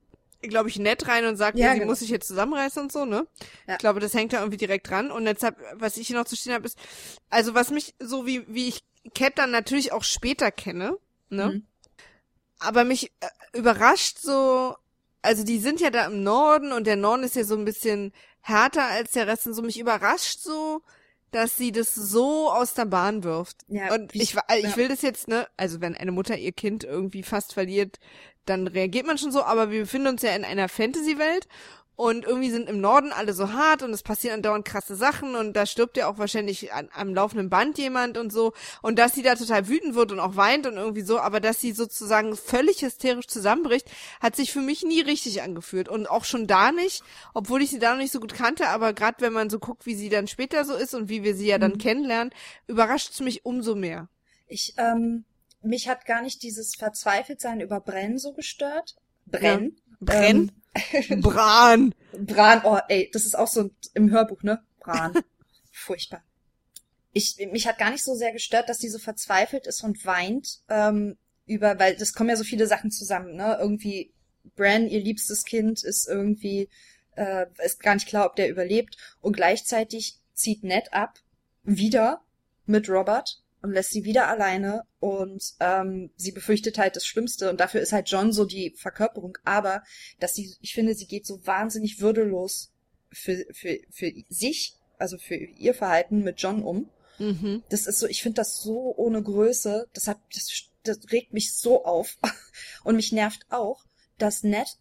[0.42, 1.90] glaube ich, nett rein und sagt, ja, sie genau.
[1.90, 3.26] muss sich jetzt zusammenreißen und so, ne?
[3.66, 3.74] Ja.
[3.74, 5.10] Ich glaube, das hängt da irgendwie direkt dran.
[5.10, 6.78] Und deshalb, was ich hier noch zu stehen habe, ist,
[7.30, 8.82] also was mich, so wie, wie ich
[9.14, 10.96] Cat dann natürlich auch später kenne,
[11.30, 11.46] ne?
[11.46, 11.66] Mhm.
[12.60, 14.76] Aber mich äh, überrascht so,
[15.22, 18.12] also die sind ja da im Norden und der Norden ist ja so ein bisschen
[18.40, 20.82] härter als der Rest und so mich überrascht so,
[21.30, 23.58] dass sie das so aus der Bahn wirft.
[23.68, 26.84] Ja, und ich, ich, ich will das jetzt, ne, also wenn eine Mutter ihr Kind
[26.84, 27.98] irgendwie fast verliert,
[28.48, 31.46] dann reagiert man schon so, aber wir befinden uns ja in einer Fantasy-Welt
[31.98, 35.54] und irgendwie sind im Norden alle so hart und es passieren andauernd krasse Sachen und
[35.54, 39.22] da stirbt ja auch wahrscheinlich an, am laufenden Band jemand und so und dass sie
[39.22, 42.82] da total wütend wird und auch weint und irgendwie so, aber dass sie sozusagen völlig
[42.82, 47.02] hysterisch zusammenbricht, hat sich für mich nie richtig angefühlt und auch schon da nicht,
[47.34, 49.84] obwohl ich sie da noch nicht so gut kannte, aber gerade wenn man so guckt,
[49.84, 51.78] wie sie dann später so ist und wie wir sie ja dann mhm.
[51.78, 52.32] kennenlernen,
[52.68, 54.08] überrascht es mich umso mehr.
[54.46, 55.24] Ich ähm
[55.68, 58.96] mich hat gar nicht dieses Verzweifeltsein über Brenn so gestört.
[59.26, 59.76] Brenn.
[59.76, 59.94] Ja.
[60.00, 60.52] Brenn.
[61.08, 61.94] Ähm, Bran.
[62.12, 64.62] Bran, oh ey, das ist auch so im Hörbuch, ne?
[64.80, 65.14] Bran.
[65.72, 66.22] Furchtbar.
[67.12, 70.60] Ich, mich hat gar nicht so sehr gestört, dass die so verzweifelt ist und weint,
[70.68, 73.58] ähm, über, weil das kommen ja so viele Sachen zusammen, ne?
[73.60, 74.12] Irgendwie
[74.56, 76.68] Bran, ihr liebstes Kind, ist irgendwie,
[77.16, 78.96] äh, ist gar nicht klar, ob der überlebt.
[79.20, 81.18] Und gleichzeitig zieht Ned ab,
[81.64, 82.22] wieder
[82.66, 87.60] mit Robert und lässt sie wieder alleine und ähm, sie befürchtet halt das Schlimmste und
[87.60, 89.82] dafür ist halt John so die Verkörperung, aber
[90.20, 92.72] dass sie, ich finde, sie geht so wahnsinnig würdelos
[93.12, 96.88] für, für, für sich, also für ihr Verhalten mit John um.
[97.18, 97.62] Mhm.
[97.68, 101.54] Das ist so, ich finde das so ohne Größe, das hat, das, das regt mich
[101.54, 102.16] so auf
[102.84, 103.84] und mich nervt auch,
[104.16, 104.78] dass Ned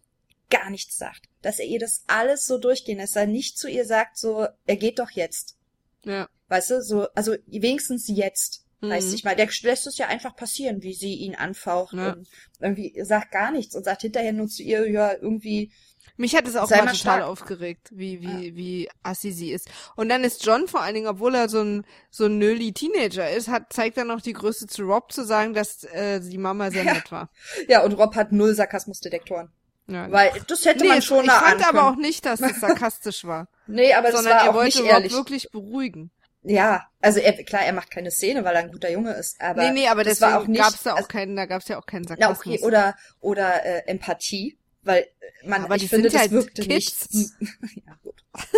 [0.48, 3.84] gar nichts sagt, dass er ihr das alles so durchgehen lässt, er nicht zu ihr
[3.84, 5.58] sagt so, er geht doch jetzt.
[6.04, 6.26] Ja.
[6.48, 8.64] Weißt du, so, also wenigstens jetzt.
[8.80, 8.90] Mhm.
[8.90, 12.12] Weißt du, ich meine, der lässt es ja einfach passieren, wie sie ihn anfaucht ja.
[12.12, 12.28] und
[12.60, 15.72] irgendwie sagt gar nichts und sagt hinterher nur zu ihr, ja, irgendwie.
[16.16, 17.22] Mich hat es auch mal total stark.
[17.24, 18.56] aufgeregt, wie, wie, ja.
[18.56, 19.68] wie assi sie ist.
[19.94, 23.30] Und dann ist John vor allen Dingen, obwohl er so ein, so ein nöli Teenager
[23.30, 26.70] ist, hat, zeigt er noch die Größe zu Rob zu sagen, dass äh, die Mama
[26.70, 27.30] sehr nett war.
[27.68, 29.50] Ja, und Rob hat null Sarkasmusdetektoren.
[29.86, 30.10] Ja.
[30.10, 33.48] Weil das hätte nee, man schon Ich fand aber auch nicht, dass es sarkastisch war.
[33.66, 35.12] nee, aber das war auch nicht ehrlich.
[35.12, 36.10] Rob wirklich beruhigen.
[36.42, 39.64] Ja, also er, klar, er macht keine Szene, weil er ein guter Junge ist, aber
[39.64, 41.78] nee, nee, aber das war auch nicht, gab's da auch also, keinen, da gab's ja
[41.78, 42.44] auch keinen Sarkasmus.
[42.44, 46.62] Ja, okay, oder oder äh, Empathie, weil äh, man, aber ich finde, das halt wirkte
[46.62, 47.10] Kids.
[47.10, 47.30] nicht.
[47.86, 48.24] ja, gut.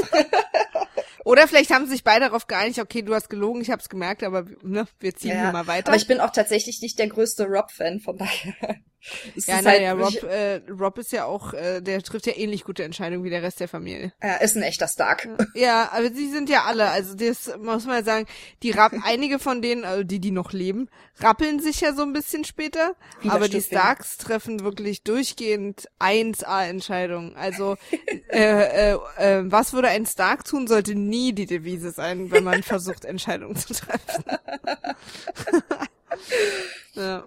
[1.24, 4.46] Oder vielleicht haben sich beide darauf geeinigt, okay, du hast gelogen, ich hab's gemerkt, aber
[4.62, 5.88] ne, wir ziehen ja, hier mal weiter.
[5.88, 8.76] Aber ich bin auch tatsächlich nicht der größte Rob-Fan, von daher.
[9.34, 12.64] Es ja, naja, halt, Rob, äh, Rob ist ja auch, äh, der trifft ja ähnlich
[12.64, 14.12] gute Entscheidungen wie der Rest der Familie.
[14.20, 15.28] Er ist ein echter Stark.
[15.54, 18.26] Ja, aber sie sind ja alle, also das muss man sagen,
[18.62, 22.12] die Rapp, einige von denen, also die, die noch leben, rappeln sich ja so ein
[22.12, 22.94] bisschen später,
[23.26, 27.36] aber die Starks treffen wirklich durchgehend 1A-Entscheidungen.
[27.36, 27.76] Also,
[28.28, 32.62] äh, äh, äh, was würde ein Stark tun, sollte nie die Devise sein, wenn man
[32.62, 34.24] versucht, Entscheidungen zu treffen.
[36.94, 37.24] ja.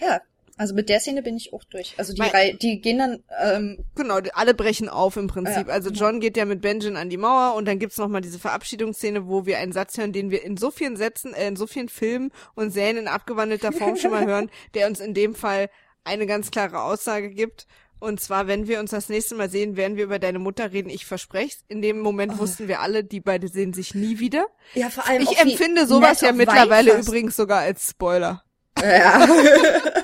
[0.00, 0.20] Ja,
[0.60, 1.94] also mit der Szene bin ich auch durch.
[1.96, 5.68] Also die, Reihe, die gehen dann ähm, genau, alle brechen auf im Prinzip.
[5.68, 5.72] Ja.
[5.72, 8.38] Also John geht ja mit Benjamin an die Mauer und dann gibt's noch mal diese
[8.38, 11.66] Verabschiedungsszene, wo wir einen Satz hören, den wir in so vielen Sätzen, äh, in so
[11.66, 15.70] vielen Filmen und Serien in abgewandelter Form schon mal hören, der uns in dem Fall
[16.04, 17.66] eine ganz klare Aussage gibt.
[17.98, 20.90] Und zwar, wenn wir uns das nächste Mal sehen, werden wir über deine Mutter reden.
[20.90, 22.40] Ich verspreche In dem Moment oh.
[22.40, 24.44] wussten wir alle, die beide sehen sich nie wieder.
[24.74, 25.22] Ja, vor allem.
[25.22, 28.44] Ich empfinde sowas ja mittlerweile übrigens sogar als Spoiler.
[28.78, 29.26] Ja.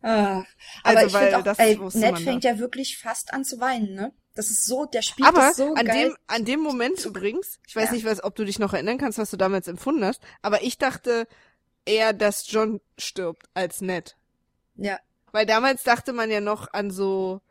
[0.01, 0.43] Ah,
[0.83, 4.13] aber also, ich finde auch, ey, Ned fängt ja wirklich fast an zu weinen, ne?
[4.33, 6.09] Das ist so, der spielt aber das so an geil.
[6.09, 7.93] Dem, an dem Moment übrigens, ich weiß ja.
[7.93, 10.77] nicht, was, ob du dich noch erinnern kannst, was du damals empfunden hast, aber ich
[10.77, 11.27] dachte
[11.85, 14.15] eher, dass John stirbt als Ned.
[14.75, 14.99] Ja.
[15.31, 17.41] Weil damals dachte man ja noch an so,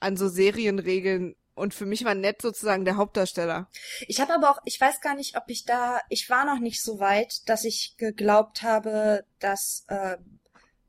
[0.00, 3.68] an so Serienregeln, und für mich war Ned sozusagen der Hauptdarsteller.
[4.08, 6.82] Ich habe aber auch, ich weiß gar nicht, ob ich da, ich war noch nicht
[6.82, 10.16] so weit, dass ich geglaubt habe, dass äh,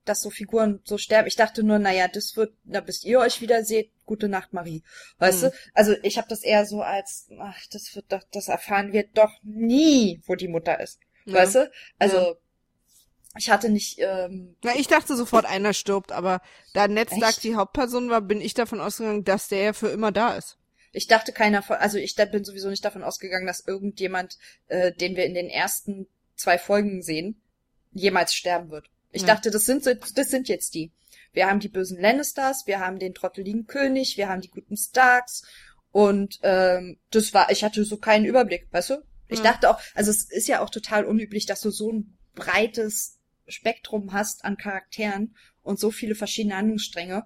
[0.06, 1.28] dass so Figuren so sterben.
[1.28, 4.84] Ich dachte nur, naja, das wird, na, bis ihr euch wieder seht, gute Nacht, Marie.
[5.18, 5.48] Weißt Mhm.
[5.48, 5.54] du?
[5.74, 9.32] Also ich habe das eher so als, ach, das wird doch, das erfahren wir doch
[9.44, 11.00] nie, wo die Mutter ist.
[11.26, 11.34] Ja.
[11.36, 11.72] Weißt du?
[12.00, 12.36] Also
[13.38, 16.42] ich hatte nicht, ähm, Na, ich dachte sofort, einer stirbt, aber
[16.74, 17.44] da Echt?
[17.44, 20.58] die Hauptperson war, bin ich davon ausgegangen, dass der ja für immer da ist.
[20.94, 24.38] ich dachte keiner von, also ich bin sowieso nicht davon ausgegangen, dass irgendjemand,
[24.68, 27.42] äh, den wir in den ersten zwei Folgen sehen,
[27.92, 28.90] jemals sterben wird.
[29.16, 29.28] Ich Ja.
[29.28, 30.92] dachte, das sind das sind jetzt die.
[31.32, 35.44] Wir haben die bösen Lannisters, wir haben den trotteligen König, wir haben die guten Starks
[35.92, 39.04] und ähm, das war, ich hatte so keinen Überblick, weißt du?
[39.30, 39.52] Ich Ja.
[39.52, 44.12] dachte auch, also es ist ja auch total unüblich, dass du so ein breites Spektrum
[44.12, 47.26] hast an Charakteren und so viele verschiedene Handlungsstränge.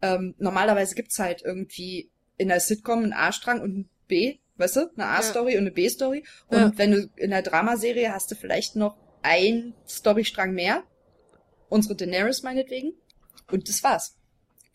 [0.00, 4.90] Ähm, normalerweise gibt's halt irgendwie in der Sitcom einen A-Strang und ein B, weißt du?
[4.96, 6.24] Eine A-Story und eine B-Story.
[6.48, 6.72] Und Ja.
[6.76, 10.84] wenn du in der Dramaserie hast du vielleicht noch ein Storystrang mehr.
[11.68, 12.94] Unsere Daenerys meinetwegen.
[13.50, 14.16] Und das war's.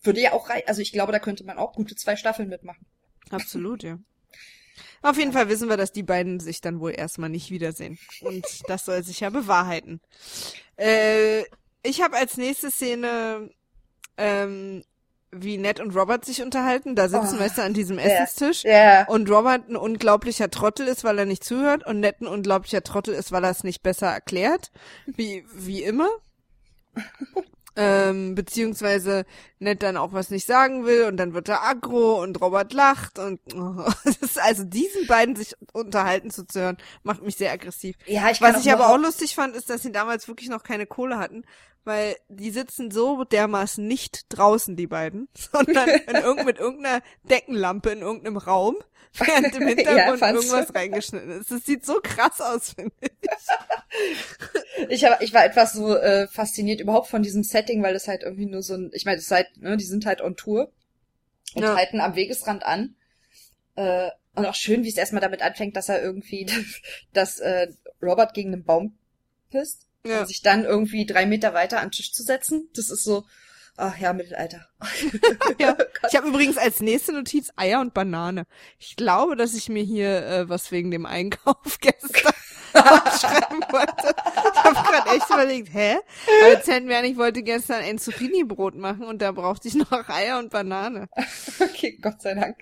[0.04, 2.86] Würde ja auch rei also ich glaube, da könnte man auch gute zwei Staffeln mitmachen.
[3.30, 4.00] Absolut, ja.
[5.04, 7.98] Auf jeden Fall wissen wir, dass die beiden sich dann wohl erstmal nicht wiedersehen.
[8.22, 10.00] Und das soll sich ja bewahrheiten.
[10.78, 11.44] Äh,
[11.84, 13.50] ich habe als nächste Szene,
[14.18, 14.84] ähm,
[15.32, 16.96] wie Ned und Robert sich unterhalten.
[16.96, 17.98] Da sitzen, Oh, weißt du, an diesem.
[17.98, 18.64] Essenstisch.
[18.64, 19.08] Ja.
[19.08, 21.86] Und Robert ein unglaublicher Trottel ist, weil er nicht zuhört.
[21.86, 24.72] Und Ned ein unglaublicher Trottel ist, weil er es nicht besser erklärt.
[25.06, 26.10] Wie, wie immer.
[27.76, 29.26] Ähm, beziehungsweise
[29.60, 33.18] Ned dann auch was nicht sagen will und dann wird er aggro und Robert lacht
[33.18, 33.86] und oh,
[34.42, 37.96] also diesen beiden sich unterhalten zuzuhören, macht mich sehr aggressiv.
[38.06, 40.86] Ja, ich Was ich aber auch lustig fand, ist, dass sie damals wirklich noch keine
[40.86, 41.44] Kohle hatten,
[41.84, 47.92] weil die sitzen so dermaßen nicht draußen, die beiden, sondern in irgend, mit irgendeiner Deckenlampe
[47.92, 48.78] in irgendeinem Raum,
[49.26, 50.28] während im Ja, Hintergrund du?
[50.30, 51.52] irgendwas reingeschnitten ist.
[51.52, 53.12] Das sieht so krass aus, finde ich.
[54.90, 58.24] Ich, hab, ich war etwas so äh, fasziniert überhaupt von diesem Setting, weil das halt
[58.24, 60.72] irgendwie nur so ein, ich meine, halt, ne, die sind halt on Tour
[61.56, 61.76] und Ja.
[61.76, 62.96] halten am Wegesrand an.
[63.76, 66.48] Äh, und auch schön, wie es erstmal damit anfängt, dass er irgendwie,
[67.14, 67.68] dass äh,
[68.02, 68.98] Robert gegen einen Baum
[69.52, 70.22] pisst Ja.
[70.22, 72.70] und sich dann irgendwie drei Meter weiter an den Tisch zu setzen.
[72.76, 73.26] Das ist so,
[73.78, 74.68] ach ja, Mittelalter.
[75.60, 75.74] Ja.
[75.74, 75.88] Gott.
[76.10, 78.46] Ich habe übrigens als nächste Notiz Eier und Banane.
[78.80, 82.34] Ich glaube, dass ich mir hier äh, was wegen dem Einkauf gestern
[82.74, 84.16] aufschreiben wollte.
[84.54, 85.98] Ich habe gerade echt überlegt, hä?
[86.42, 90.52] Weil Zen ich wollte gestern ein Zucchini-Brot machen und da brauchte ich noch Eier und
[90.52, 91.10] Banane.
[91.60, 92.58] Okay, Gott sei Dank.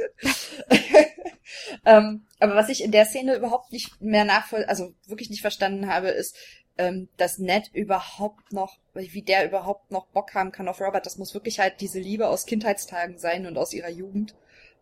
[1.86, 5.88] ähm, aber was ich in der Szene überhaupt nicht mehr nachvoll, also wirklich nicht verstanden
[5.88, 6.36] habe, ist,
[6.80, 11.06] ähm, dass Ned überhaupt noch, wie der überhaupt noch Bock haben kann auf Robert.
[11.06, 14.34] Das muss wirklich halt diese Liebe aus Kindheitstagen sein und aus ihrer Jugend,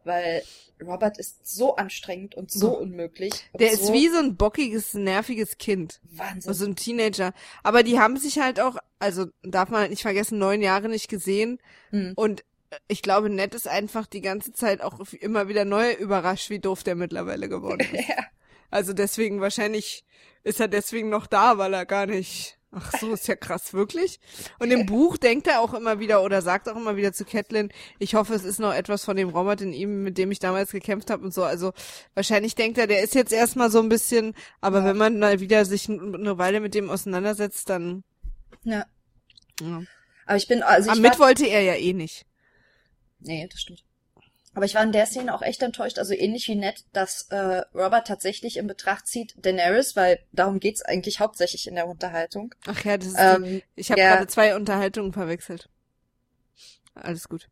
[0.03, 0.43] weil
[0.79, 3.33] Robert ist so anstrengend und so unmöglich.
[3.60, 5.99] Der so ist wie so ein bockiges, nerviges Kind.
[6.03, 6.53] Wahnsinn.
[6.53, 7.33] So ein Teenager.
[7.63, 11.10] Aber die haben sich halt auch, also darf man halt nicht vergessen, neun Jahre nicht
[11.10, 11.57] gesehen.
[11.89, 12.13] Hm.
[12.15, 12.45] Und
[12.88, 16.83] ich glaube, Ned ist einfach die ganze Zeit auch immer wieder neu überrascht, wie doof
[16.83, 18.07] der mittlerweile geworden ist.
[18.07, 18.23] ja.
[18.69, 20.03] Also deswegen wahrscheinlich
[20.43, 22.56] ist er deswegen noch da, weil er gar nicht.
[22.69, 24.19] Ach so, ist ja krass, wirklich.
[24.60, 27.71] Und im Buch denkt er auch immer wieder oder sagt auch immer wieder zu Catelyn,
[27.97, 30.71] ich hoffe, es ist noch etwas von dem Robert in ihm, mit dem ich damals
[30.71, 31.43] gekämpft habe und so.
[31.45, 31.71] Also
[32.13, 34.86] wahrscheinlich denkt er, der ist jetzt erstmal so ein bisschen, aber Ja.
[34.86, 38.03] wenn man mal wieder sich eine Weile mit dem auseinandersetzt, dann.
[38.63, 38.86] ja.
[39.62, 39.82] Ja.
[40.25, 42.25] Aber ich bin, also Aber ich mit war, wollte er ja eh nicht.
[43.21, 43.84] Nee, das stimmt.
[44.58, 47.62] Aber ich war in der Szene auch echt enttäuscht, also ähnlich wie Ned, dass äh,
[47.76, 52.56] Robert tatsächlich in Betracht zieht Daenerys, weil darum geht's eigentlich hauptsächlich in der Unterhaltung.
[52.65, 54.15] Ach ja, das ist die, Ähm, ich habe ja.
[54.15, 55.70] gerade zwei Unterhaltungen verwechselt.
[56.96, 57.50] Alles gut.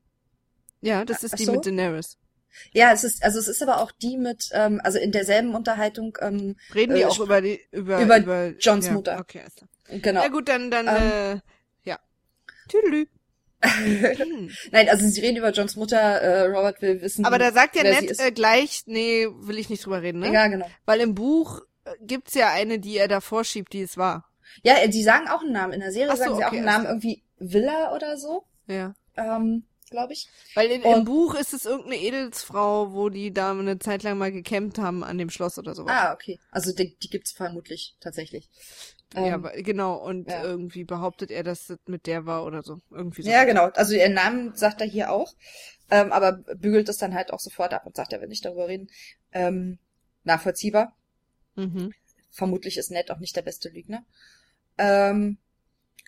[0.81, 1.51] Ja, das ist die so?
[1.51, 2.17] mit Daenerys.
[2.71, 6.17] ja, es ist, also es ist aber auch die mit, ähm, also in derselben Unterhaltung,
[6.21, 9.19] ähm, Reden die Äh, auch über die über über Johns ja, Mutter.
[9.19, 10.01] Okay, klar.
[10.01, 10.21] genau.
[10.23, 11.37] Na gut, dann dann Ähm.
[11.37, 11.41] äh,
[11.87, 11.99] ja.
[12.67, 13.05] Tüdelü.
[14.71, 17.25] Nein, also sie reden über Johns Mutter, äh, Robert will wissen.
[17.25, 20.31] Aber da sagt ja nett äh, gleich, nee, will ich nicht drüber reden, ne?
[20.31, 20.69] Ja, genau.
[20.85, 24.29] Weil im Buch äh, gibt's ja eine, die er davor schiebt, die es war.
[24.63, 25.73] Ja, äh, die sagen auch einen Namen.
[25.73, 28.43] In der Serie so, sagen sie auch okay, einen alles Namen, irgendwie Villa oder so,
[28.67, 28.93] Ja.
[29.17, 30.27] ähm, glaube ich.
[30.55, 34.31] Weil in, im Buch ist es irgendeine Edelsfrau, wo die da eine Zeit lang mal
[34.31, 35.93] gekämpft haben an dem Schloss oder sowas.
[35.95, 36.39] Ah, okay.
[36.51, 38.49] Also die, die gibt's vermutlich tatsächlich.
[39.15, 39.95] Ja, ähm, aber, genau.
[39.95, 40.43] Und ja.
[40.43, 42.81] irgendwie behauptet er, dass das mit der war oder so.
[42.91, 43.29] Irgendwie so.
[43.29, 43.65] Ja, genau.
[43.69, 45.33] Also ihren Namen sagt er hier auch,
[45.89, 48.67] ähm, aber bügelt es dann halt auch sofort ab und sagt, er will nicht darüber
[48.67, 48.89] reden.
[49.31, 49.79] Ähm,
[50.23, 50.95] nachvollziehbar.
[51.55, 51.93] Mhm.
[52.31, 54.03] Vermutlich ist Ned auch nicht der beste Lügner.
[54.77, 55.37] Ähm,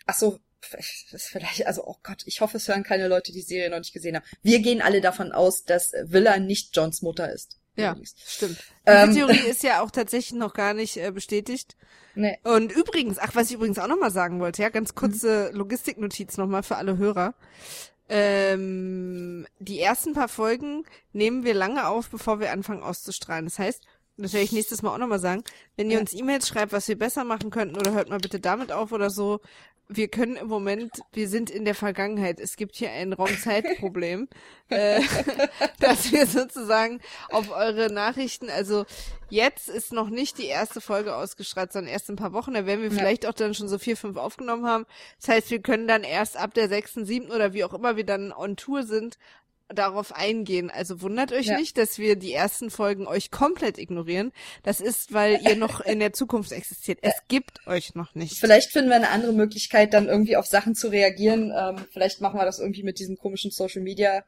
[0.05, 3.69] ach so, vielleicht, also, oh Gott, ich hoffe, es hören keine Leute, die die Serie
[3.69, 4.25] noch nicht gesehen haben.
[4.41, 7.57] Wir gehen alle davon aus, dass Villa nicht Johns Mutter ist.
[7.77, 8.57] Ja, stimmt.
[8.85, 9.09] Ähm.
[9.13, 11.77] Diese Theorie ist ja auch tatsächlich noch gar nicht äh, bestätigt.
[12.15, 12.37] Nee.
[12.43, 16.63] Und übrigens, ach, was ich übrigens auch nochmal sagen wollte, ja, ganz kurze Logistiknotiz nochmal
[16.63, 17.35] für alle Hörer.
[18.09, 23.45] Ähm, die ersten paar Folgen nehmen wir lange auf, bevor wir anfangen auszustrahlen.
[23.45, 23.83] Das heißt,
[24.17, 25.43] das werde ich nächstes Mal auch nochmal sagen,
[25.75, 25.99] wenn ihr Ja.
[26.01, 29.09] uns E-Mails schreibt, was wir besser machen könnten oder hört mal bitte damit auf oder
[29.09, 29.41] so,
[29.89, 32.39] wir können im Moment, wir sind in der Vergangenheit.
[32.39, 34.27] Es gibt hier ein Raumzeitproblem,
[34.69, 35.01] äh,
[35.79, 38.85] dass wir sozusagen auf eure Nachrichten, also
[39.29, 42.53] jetzt ist noch nicht die erste Folge ausgestrahlt, sondern erst in ein paar Wochen.
[42.53, 42.97] Da werden wir Ja.
[42.97, 44.85] vielleicht auch dann schon so vier, fünf aufgenommen haben.
[45.19, 48.05] Das heißt, wir können dann erst ab der sechsten, siebten oder wie auch immer wir
[48.05, 49.17] dann on Tour sind,
[49.69, 50.69] darauf eingehen.
[50.71, 51.57] Also wundert euch Ja.
[51.57, 54.31] nicht, dass wir die ersten Folgen euch komplett ignorieren.
[54.63, 56.99] Das ist, weil ihr noch in der Zukunft existiert.
[57.01, 58.39] Es gibt euch noch nicht.
[58.39, 61.53] Vielleicht finden wir eine andere Möglichkeit, dann irgendwie auf Sachen zu reagieren.
[61.55, 64.23] Ähm, vielleicht machen wir das irgendwie mit diesem komischen Social Media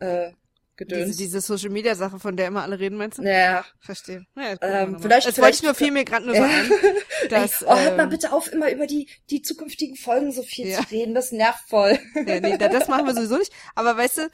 [0.00, 0.32] äh,
[0.76, 1.16] Gedöns.
[1.16, 3.22] diese Social Media Sache, von der immer alle reden, meinst du?
[3.22, 3.64] naja.
[3.80, 4.26] Verstehe.
[4.36, 6.70] Ja, Ähm, vielleicht- das wollte vielleicht- ich nur, fiel mir gerade nur so ein,
[7.30, 10.42] dass, Ey, oh, hört mal ähm, bitte auf, immer über die, die zukünftigen Folgen so
[10.42, 10.78] viel Ja.
[10.80, 11.14] zu reden.
[11.14, 11.98] Das nervt voll.
[12.14, 13.52] Ja, nee, da- das machen wir sowieso nicht.
[13.74, 14.28] Aber weißt du,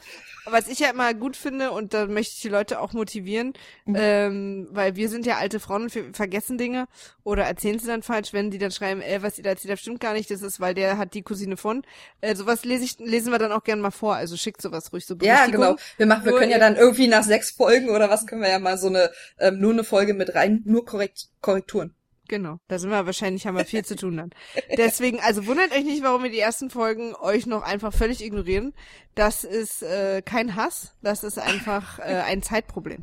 [0.47, 3.53] was ich ja immer gut finde und da möchte ich die Leute auch motivieren,
[3.85, 3.97] Mhm.
[3.99, 6.87] ähm, weil wir sind ja alte Frauen und wir vergessen Dinge
[7.25, 9.81] oder erzählen sie dann falsch, wenn die dann schreiben, äh, was ihr da erzählt habt,
[9.83, 11.83] stimmt gar nicht, das ist, weil der hat die Cousine von.
[12.23, 15.05] Äh, sowas lese ich, lesen wir dann auch gerne mal vor, also schickt sowas ruhig
[15.07, 15.77] so Ja, genau.
[15.99, 18.59] Wir machen, wir können ja dann irgendwie nach sechs Folgen oder was können wir ja
[18.59, 21.95] mal so eine, ähm, nur eine Folge mit rein, nur korrekt, Korrekturen.
[22.29, 24.31] Genau, da sind wir wahrscheinlich, haben wir viel zu tun dann.
[24.77, 28.73] Deswegen, also wundert euch nicht, warum wir die ersten Folgen euch noch einfach völlig ignorieren.
[29.17, 33.03] Das ist äh, kein Hass, das ist einfach äh, ein Zeitproblem.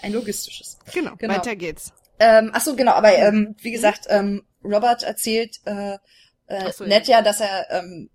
[0.00, 0.78] Ein logistisches.
[0.94, 1.34] Genau, Genau.
[1.34, 1.92] weiter geht's.
[2.20, 5.98] Ähm, ach so, genau, aber ähm, wie gesagt, ähm, Robert erzählt äh,
[6.46, 8.10] äh, so, nett ja, dass er, ähm,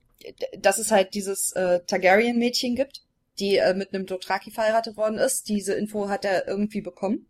[0.57, 3.02] dass es halt dieses äh, Targaryen-Mädchen gibt,
[3.39, 5.49] die äh, mit einem Dothraki verheiratet worden ist.
[5.49, 7.27] Diese Info hat er irgendwie bekommen.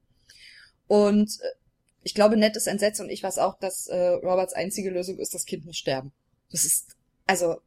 [0.87, 1.47] Und äh,
[2.03, 5.33] ich glaube, Ned ist entsetzt und ich weiß auch, dass äh, Roberts einzige Lösung ist,
[5.33, 6.11] das Kind muss sterben.
[6.51, 7.57] Das ist also äh,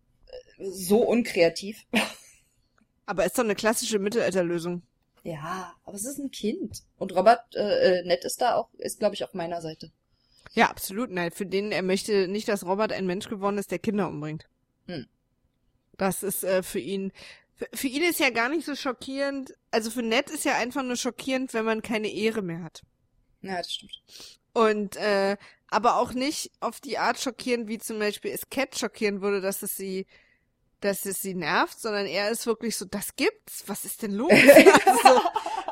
[0.58, 1.84] so unkreativ.
[3.06, 4.82] Aber ist doch eine klassische Mittelalterlösung.
[5.22, 6.84] Ja, aber es ist ein Kind.
[6.98, 9.90] Und Robert, äh, äh, Ned ist da auch, ist glaube ich auf meiner Seite.
[10.52, 11.10] Ja, absolut.
[11.10, 14.48] Nein, für den, er möchte nicht, dass Robert ein Mensch geworden ist, der Kinder umbringt.
[14.86, 15.06] Hm.
[15.96, 17.12] Das ist äh, für ihn,
[17.56, 20.82] für, für ihn ist ja gar nicht so schockierend, also für Ned ist ja einfach
[20.82, 22.82] nur schockierend, wenn man keine Ehre mehr hat.
[23.42, 24.02] Ja, das stimmt.
[24.52, 25.36] Und äh,
[25.68, 29.62] aber auch nicht auf die Art schockierend, wie zum Beispiel es Cat schockieren würde, dass
[29.62, 30.06] es sie,
[30.80, 34.32] dass es sie nervt, sondern er ist wirklich so, das gibt's, was ist denn los?
[34.86, 35.22] also so,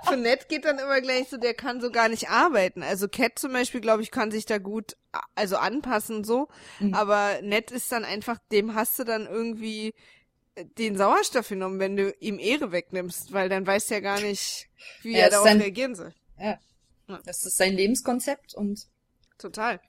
[0.03, 2.83] für Ned geht dann immer gleich so, der kann so gar nicht arbeiten.
[2.83, 4.97] Also Cat zum Beispiel, glaube ich, kann sich da gut,
[5.35, 6.49] also anpassen so,
[6.81, 6.95] Mhm.
[6.95, 9.95] aber Ned ist dann einfach, dem hast du dann irgendwie
[10.79, 14.69] den Sauerstoff genommen, wenn du ihm Ehre wegnimmst, weil dann weiß er gar nicht,
[15.03, 16.15] wie Ja, er darauf ein- reagieren soll.
[17.25, 18.87] Das ist sein Lebenskonzept und
[19.39, 19.81] Total.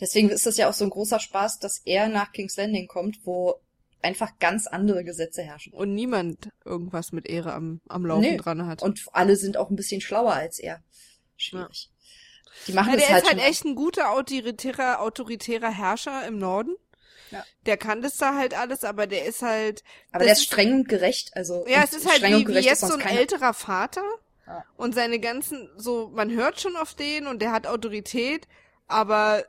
[0.00, 3.18] deswegen ist es ja auch so ein großer Spaß, dass er nach King's Landing kommt,
[3.24, 3.60] wo
[4.02, 5.72] einfach ganz andere Gesetze herrschen.
[5.72, 8.36] Und niemand irgendwas mit Ehre am, am Laufen Nee.
[8.36, 8.82] dran hat.
[8.82, 10.82] Und alle sind auch ein bisschen schlauer als er.
[11.36, 11.90] Schwierig.
[12.66, 16.26] Die machen ja, das der halt, ist halt schon- echt ein guter autoritärer, autoritärer Herrscher
[16.26, 16.74] im Norden.
[17.30, 17.44] Ja.
[17.66, 20.88] Der kann das da halt alles, aber der ist halt, aber der ist streng und
[20.88, 21.36] gerecht.
[21.36, 23.18] Also ja, es ist halt wie, wie jetzt so ein keiner.
[23.20, 24.04] älterer Vater.
[24.46, 24.64] Ja.
[24.76, 28.46] Und seine ganzen, so, man hört schon auf den und der hat Autorität,
[28.86, 29.44] aber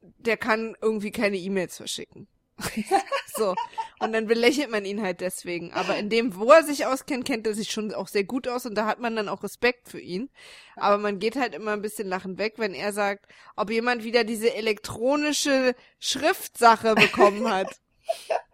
[0.00, 2.26] der kann irgendwie keine E-Mails verschicken.
[3.36, 3.54] so.
[4.00, 5.72] Und dann belächelt man ihn halt deswegen.
[5.72, 8.66] Aber in dem, wo er sich auskennt, kennt er sich schon auch sehr gut aus
[8.66, 10.30] und da hat man dann auch Respekt für ihn.
[10.76, 14.24] Aber man geht halt immer ein bisschen lachend weg, wenn er sagt, ob jemand wieder
[14.24, 17.68] diese elektronische Schriftsache bekommen hat.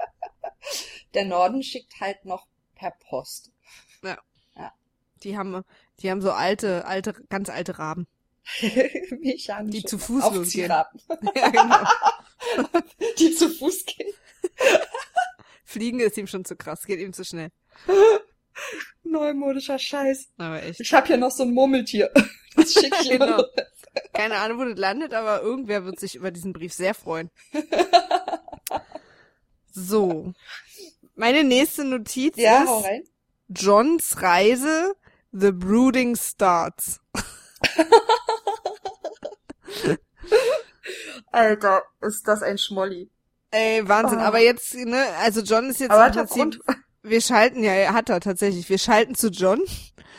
[1.14, 3.52] Der Norden schickt halt noch per Post.
[5.24, 5.64] Die haben,
[6.00, 8.06] die haben so alte, alte, ganz alte Raben.
[9.20, 9.74] Mechanisch.
[9.74, 10.68] Die zu Fuß losgehen.
[10.68, 10.87] Ja,
[11.50, 11.88] genau.
[13.18, 14.12] Die zu Fuß gehen.
[15.64, 17.50] Fliegen ist ihm schon zu krass, geht ihm zu schnell.
[19.02, 20.28] Neumodischer Scheiß.
[20.38, 20.80] Aber echt.
[20.80, 22.10] Ich hab hier noch so ein Murmeltier.
[22.56, 23.24] Das schicke ich Genau.
[23.38, 23.44] immer.
[24.12, 27.30] Keine Ahnung, wo das landet, aber irgendwer wird sich über diesen Brief sehr freuen.
[29.76, 30.32] So.
[31.16, 33.10] Meine nächste Notiz Ja, ist.
[33.48, 34.94] Johns Reise,
[35.32, 37.00] The Brooding Starts.
[41.35, 43.10] Alter, ist das ein Schmolli.
[43.50, 44.18] Ey, Wahnsinn.
[44.18, 44.22] Oh.
[44.22, 46.62] Aber jetzt, ne, also John ist jetzt Aber im Prinzip,
[47.02, 48.68] wir schalten, ja, er hat er tatsächlich.
[48.68, 49.60] Wir schalten zu John.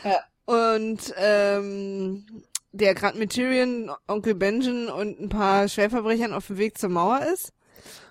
[0.03, 0.19] Ja.
[0.45, 2.25] Und ähm,
[2.71, 7.21] der gerade mit Tyrion, Onkel Benjen und ein paar Schwerverbrechern auf dem Weg zur Mauer
[7.33, 7.51] ist.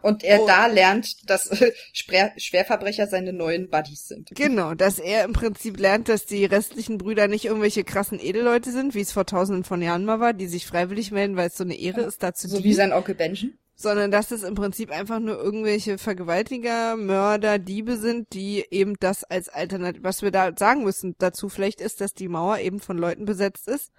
[0.02, 0.46] Und er Oh.
[0.46, 1.48] da lernt, dass
[1.92, 4.30] Schwer Schwerverbrecher seine neuen Buddies sind.
[4.34, 8.94] Genau, dass er im Prinzip lernt, dass die restlichen Brüder nicht irgendwelche krassen Edelleute sind,
[8.94, 11.64] wie es vor tausenden von Jahren mal war, die sich freiwillig melden, weil es so
[11.64, 12.68] eine Ehre ist, dazu So dienen.
[12.68, 13.58] wie sein Onkel Benjen.
[13.76, 19.24] sondern dass es im Prinzip einfach nur irgendwelche Vergewaltiger, Mörder, Diebe sind, die eben das
[19.24, 22.96] als Alternative, was wir da sagen müssen dazu vielleicht ist, dass die Mauer eben von
[22.98, 23.90] Leuten besetzt ist,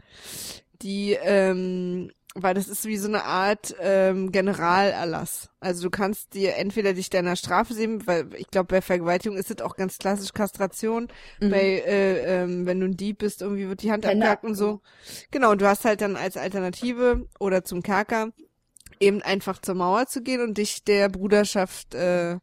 [0.82, 5.50] die, ähm, weil das ist wie so eine Art ähm, Generalerlass.
[5.62, 9.50] Also du kannst dir entweder dich deiner Strafe sehen, weil ich glaube bei Vergewaltigung ist
[9.52, 11.08] es auch ganz klassisch Kastration.
[11.40, 11.50] Mhm.
[11.50, 14.82] Bei äh, ähm, wenn du ein Dieb bist, irgendwie wird die Hand abgehackt und so.
[15.32, 18.32] Genau, und du hast halt dann als Alternative oder zum Kerker
[19.00, 22.38] eben einfach zur Mauer zu gehen und dich der Bruderschaft äh,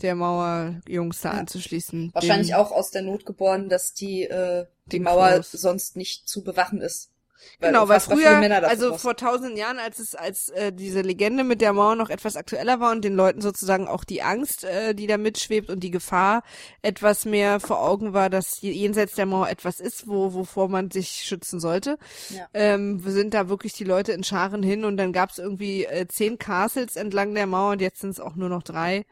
[0.00, 1.38] der Mauerjungs da Ja.
[1.38, 2.10] anzuschließen.
[2.12, 5.52] Wahrscheinlich auch aus der Not geboren, dass die, äh, die Mauer Klos.
[5.52, 7.11] sonst nicht zu bewachen ist.
[7.60, 8.30] Genau, weil früher,
[8.70, 12.36] also vor tausend Jahren, als es, als äh, diese Legende mit der Mauer noch etwas
[12.36, 15.90] aktueller war und den Leuten sozusagen auch die Angst, äh, die da mitschwebt und die
[15.92, 16.42] Gefahr
[16.82, 20.90] etwas mehr vor Augen war, dass je- jenseits der Mauer etwas ist, wo wovor man
[20.90, 21.98] sich schützen sollte,
[22.30, 22.46] Ja.
[22.52, 26.06] ähm, sind da wirklich die Leute in Scharen hin und dann gab es irgendwie äh,
[26.08, 29.04] zehn Castles entlang der Mauer und jetzt sind es auch nur noch drei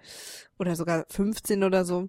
[0.59, 2.09] oder sogar 15 oder so.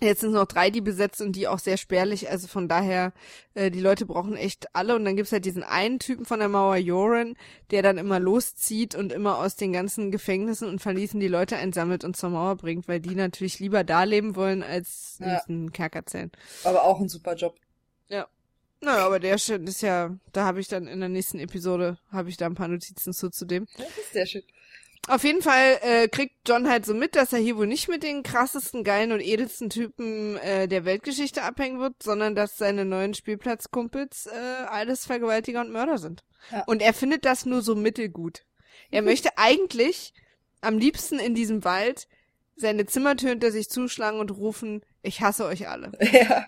[0.00, 2.28] Jetzt sind es noch drei, die besetzt und die auch sehr spärlich.
[2.30, 3.12] Also von daher,
[3.54, 4.94] äh, die Leute brauchen echt alle.
[4.94, 7.34] Und dann gibt's halt diesen einen Typen von der Mauer, Joran,
[7.70, 12.04] der dann immer loszieht und immer aus den ganzen Gefängnissen und Verließen die Leute einsammelt
[12.04, 15.40] und zur Mauer bringt, weil die natürlich lieber da leben wollen, als in Ja.
[15.40, 16.30] diesen Kerkerzellen.
[16.64, 17.56] Aber auch ein super Job.
[18.80, 22.28] Naja, aber der Shit ist ja, da habe ich dann in der nächsten Episode, habe
[22.28, 23.66] ich da ein paar Notizen zu, zu dem.
[23.78, 24.42] Das ist sehr schön.
[25.08, 28.02] Auf jeden Fall äh, kriegt John halt so mit, dass er hier wohl nicht mit
[28.02, 33.14] den krassesten, geilen und edelsten Typen äh, der Weltgeschichte abhängen wird, sondern dass seine neuen
[33.14, 36.24] Spielplatzkumpels äh, alles Vergewaltiger und Mörder sind.
[36.50, 36.64] Ja.
[36.66, 38.44] Und er findet das nur so mittelgut.
[38.90, 40.12] Er möchte eigentlich
[40.60, 42.08] am liebsten in diesem Wald
[42.56, 45.92] seine Zimmertür hinter sich zuschlagen und rufen, ich hasse euch alle.
[46.00, 46.46] ja.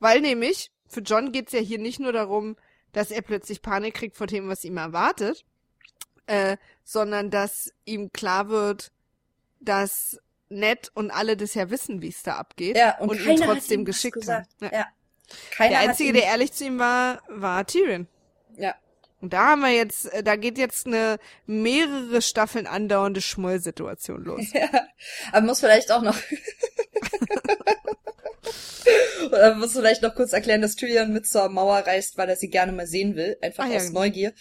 [0.00, 2.56] Weil nämlich, für John geht's ja hier nicht nur darum,
[2.92, 5.46] dass er plötzlich Panik kriegt vor dem, was ihm erwartet,
[6.26, 8.92] äh, sondern dass ihm klar wird,
[9.60, 10.18] dass
[10.48, 13.84] Ned und alle das ja wissen, wie es da abgeht Ja, und, und, ihn trotzdem
[13.84, 14.46] geschickt haben.
[14.60, 14.70] Ja.
[14.72, 14.86] Ja.
[15.58, 18.06] Der Einzige, der ehrlich zu ihm war, war Tyrion.
[18.56, 18.74] Ja.
[19.22, 24.44] Und da haben wir jetzt, äh, da geht jetzt eine mehrere Staffeln andauernde Schmollsituation los.
[24.52, 24.68] Ja,
[25.28, 26.16] aber man muss vielleicht auch noch.
[29.26, 32.50] Oder muss vielleicht noch kurz erklären, dass Tyrion mit zur Mauer reist, weil er sie
[32.50, 34.00] gerne mal sehen will, einfach Ah, ja, aus genau.
[34.00, 34.32] Neugier.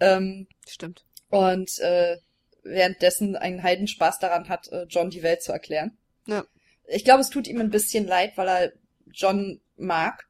[0.00, 1.04] Ähm, Stimmt.
[1.30, 2.18] Und äh,
[2.62, 5.96] währenddessen einen Heidenspaß daran hat, äh, John die Welt zu erklären.
[6.26, 6.44] Ja.
[6.86, 8.72] Ich glaube, es tut ihm ein bisschen leid, weil er
[9.12, 10.26] John mag.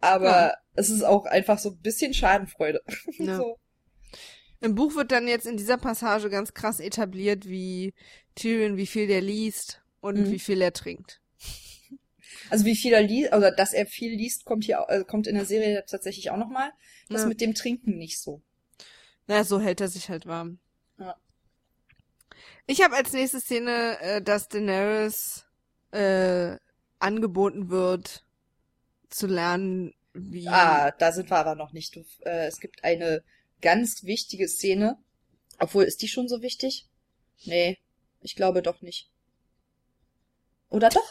[0.00, 0.54] Aber Ja.
[0.74, 2.82] es ist auch einfach so ein bisschen Schadenfreude.
[3.18, 3.36] Ja.
[3.36, 3.58] so.
[4.60, 7.94] Im Buch wird dann jetzt in dieser Passage ganz krass etabliert, wie
[8.36, 10.30] Tyrion, wie viel der liest und Mhm.
[10.30, 11.20] wie viel er trinkt.
[12.48, 15.34] Also wie viel er liest, oder dass er viel liest, kommt hier, äh, kommt in
[15.34, 16.70] der Serie tatsächlich auch nochmal.
[17.08, 17.28] Das Ja.
[17.28, 18.42] mit dem Trinken nicht so.
[19.32, 20.58] Na, so hält er sich halt warm.
[20.98, 21.16] Ja.
[22.66, 25.46] Ich habe als nächste Szene, äh, dass Daenerys
[25.90, 26.58] äh,
[26.98, 28.26] angeboten wird,
[29.08, 30.46] zu lernen, wie.
[30.48, 31.96] Ah, da sind wir aber noch nicht.
[31.96, 33.24] Du, äh, es gibt eine
[33.62, 34.98] ganz wichtige Szene.
[35.58, 36.86] Obwohl, ist die schon so wichtig?
[37.44, 37.78] Nee,
[38.20, 39.10] ich glaube doch nicht.
[40.68, 41.10] Oder doch?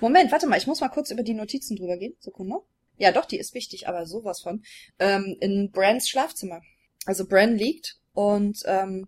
[0.00, 2.16] Moment, warte mal, ich muss mal kurz über die Notizen drüber gehen.
[2.20, 2.60] Sekunde.
[2.96, 4.64] Ja, doch, die ist wichtig, aber sowas von.
[4.98, 6.62] Ähm, in Brans Schlafzimmer.
[7.04, 9.06] Also Bran liegt und ähm,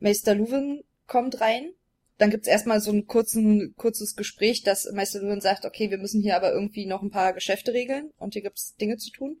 [0.00, 1.72] Meister Luwin kommt rein.
[2.18, 6.20] Dann gibt's erstmal so ein kurzen, kurzes Gespräch, dass Meister Luwin sagt, okay, wir müssen
[6.20, 9.40] hier aber irgendwie noch ein paar Geschäfte regeln und hier gibt's Dinge zu tun.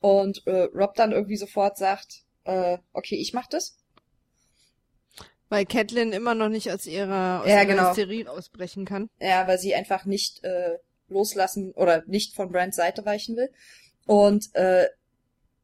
[0.00, 3.76] Und äh, Rob dann irgendwie sofort sagt, äh, okay, ich mach das.
[5.48, 7.88] Weil Catelyn immer noch nicht aus ihrer, aus Ja, ihrer genau.
[7.88, 9.10] Hysterie ausbrechen kann.
[9.18, 10.78] Ja, weil sie einfach nicht äh,
[11.08, 13.50] loslassen oder nicht von Brands Seite weichen will.
[14.06, 14.86] Und äh,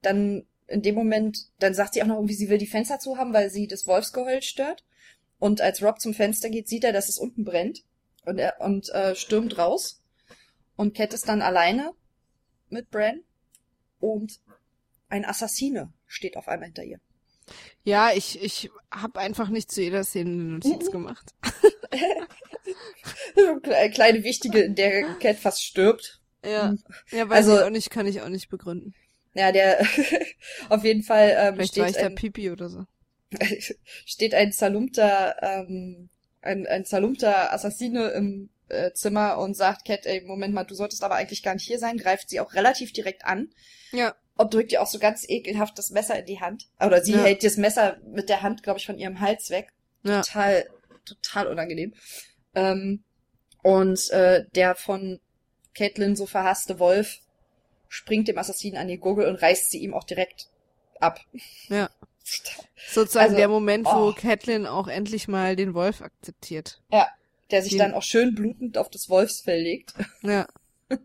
[0.03, 3.17] dann in dem Moment, dann sagt sie auch noch irgendwie, sie will die Fenster zu
[3.17, 4.85] haben, weil sie das Wolfsgeheul stört.
[5.39, 7.85] Und als Rob zum Fenster geht, sieht er, dass es unten brennt
[8.25, 10.01] und er und äh, stürmt raus.
[10.77, 11.93] Und Cat ist dann alleine
[12.71, 13.21] mit Bran
[14.01, 14.41] und
[15.09, 16.99] ein Assassine steht auf einmal hinter ihr.
[17.85, 20.93] Ja, ich, ich habe einfach nicht zu jeder Szene eine Notiz Mhm.
[20.93, 21.35] gemacht.
[23.37, 26.21] Eine kleine wichtige, in der Cat fast stirbt.
[26.45, 26.83] Ja, Mhm.
[27.11, 28.95] ja weiß Also- ich auch nicht, kann ich auch nicht begründen.
[29.37, 29.87] Ja, der
[30.70, 32.84] auf jeden Fall ähm, Vielleicht war ich steht da ein, Pipi oder so.
[34.07, 36.09] steht ein zerlumpter, ähm,
[36.41, 41.05] ein, ein zerlumpter Assassine im äh, Zimmer und sagt Cat, ey, Moment mal, du solltest
[41.05, 43.51] aber eigentlich gar nicht hier sein, greift sie auch relativ direkt an
[43.93, 46.68] Ja, und drückt ihr auch so ganz ekelhaft das Messer in die Hand.
[46.80, 47.22] Oder sie Ja.
[47.24, 49.72] hält das Messer mit der Hand, glaube ich, von ihrem Hals weg.
[50.03, 50.22] Ja.
[50.22, 50.66] Total,
[51.05, 51.95] total unangenehm.
[52.55, 53.05] Ähm,
[53.62, 55.20] und äh, der von
[55.74, 57.20] Caitlin so verhasste Wolf
[57.89, 60.49] springt dem Assassinen an die Gurgel und reißt sie ihm auch direkt
[61.01, 61.20] ab.
[61.68, 61.91] Ja.
[62.91, 64.12] Sozusagen Also, der Moment, wo oh.
[64.12, 66.80] Catelyn auch endlich mal den Wolf akzeptiert.
[66.91, 67.07] Ja,
[67.51, 70.47] der sich Den- dann auch schön blutend auf das Wolfsfell legt Ja.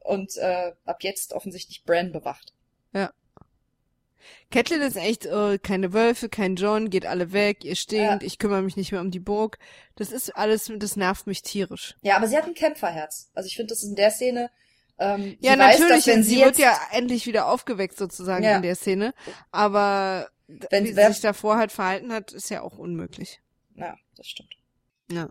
[0.00, 2.52] und äh, ab jetzt offensichtlich Bran bewacht.
[4.50, 8.26] Catelyn ist echt, äh, keine Wölfe, kein John, geht alle weg, ihr stinkt, Ja.
[8.26, 9.58] ich kümmere mich nicht mehr um die Burg.
[9.96, 11.96] Das ist alles, das nervt mich tierisch.
[12.00, 13.30] Ja, aber sie hat ein Kämpferherz.
[13.34, 14.50] Also ich finde, das ist in der Szene.
[14.98, 18.56] Ähm, Ja, weiß, natürlich, dass wenn sie, sie wird ja endlich wieder aufgeweckt sozusagen Ja.
[18.56, 19.14] in der Szene.
[19.52, 20.28] Aber
[20.70, 23.40] Wenn- wie sie sich davor halt verhalten hat, ist ja auch unmöglich.
[23.74, 24.54] Ja, das stimmt.
[25.10, 25.28] Ja.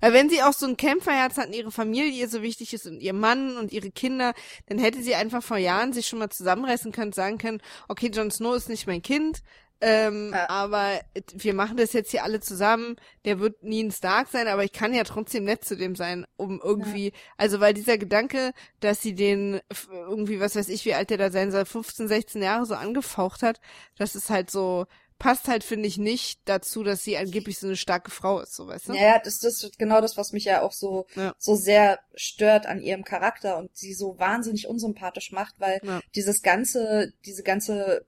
[0.00, 2.86] Weil wenn sie auch so ein Kämpferherz hat und ihre Familie ihr so wichtig ist
[2.86, 4.32] und ihr Mann und ihre Kinder,
[4.66, 8.30] dann hätte sie einfach vor Jahren sich schon mal zusammenreißen können, sagen können, okay, Jon
[8.30, 9.42] Snow ist nicht mein Kind,
[9.80, 10.48] ähm, Ja.
[10.48, 11.00] aber
[11.34, 12.96] wir machen das jetzt hier alle zusammen.
[13.24, 16.26] Der wird nie ein Stark sein, aber ich kann ja trotzdem nett zu dem sein,
[16.36, 19.60] um irgendwie, also weil dieser Gedanke, dass sie den
[19.90, 23.42] irgendwie, was weiß ich, wie alt der da sein soll, 15, 16 Jahre so angefaucht
[23.42, 23.60] hat,
[23.98, 24.86] das ist halt so,
[25.18, 28.66] passt halt, finde ich, nicht dazu, dass sie angeblich so eine starke Frau ist, so
[28.66, 28.92] weißt du?
[28.92, 31.34] Ja, ja, das, das ist genau das, was mich ja auch so, Ja.
[31.38, 36.00] so sehr stört an ihrem Charakter und sie so wahnsinnig unsympathisch macht, weil Ja.
[36.14, 38.04] dieses ganze, diese ganze,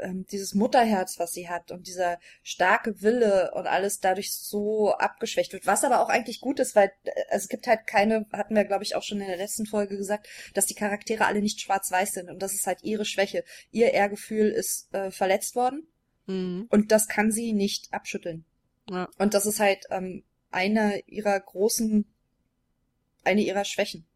[0.00, 5.52] ähm, dieses Mutterherz, was sie hat und dieser starke Wille und alles dadurch so abgeschwächt
[5.52, 8.64] wird, was aber auch eigentlich gut ist, weil äh, es gibt halt keine, hatten wir
[8.64, 12.12] glaube ich auch schon in der letzten Folge gesagt, dass die Charaktere alle nicht schwarz-weiß
[12.12, 13.44] sind und das ist halt ihre Schwäche.
[13.70, 15.86] Ihr Ehrgefühl ist äh, verletzt worden
[16.26, 16.66] Mhm.
[16.70, 18.44] und das kann sie nicht abschütteln.
[18.88, 19.08] Ja.
[19.18, 22.06] Und das ist halt ähm, eine ihrer großen,
[23.24, 24.06] eine ihrer Schwächen.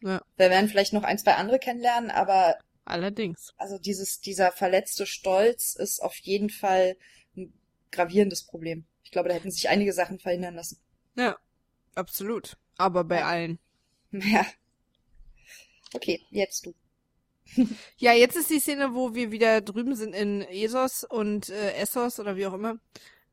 [0.00, 0.22] Ja.
[0.36, 3.52] Wir werden vielleicht noch ein, zwei andere kennenlernen, aber Allerdings.
[3.56, 6.96] also dieses, dieser verletzte Stolz ist auf jeden Fall
[7.36, 7.52] ein
[7.90, 8.86] gravierendes Problem.
[9.04, 10.78] Ich glaube, da hätten sich einige Sachen verhindern lassen.
[11.16, 11.36] Ja,
[11.94, 12.56] absolut.
[12.78, 13.26] Aber bei Ja.
[13.26, 13.58] allen.
[14.12, 14.46] Ja.
[15.94, 16.74] Okay, jetzt du.
[17.98, 22.18] Ja, jetzt ist die Szene, wo wir wieder drüben sind in Esos und äh, Essos
[22.18, 22.78] oder wie auch immer.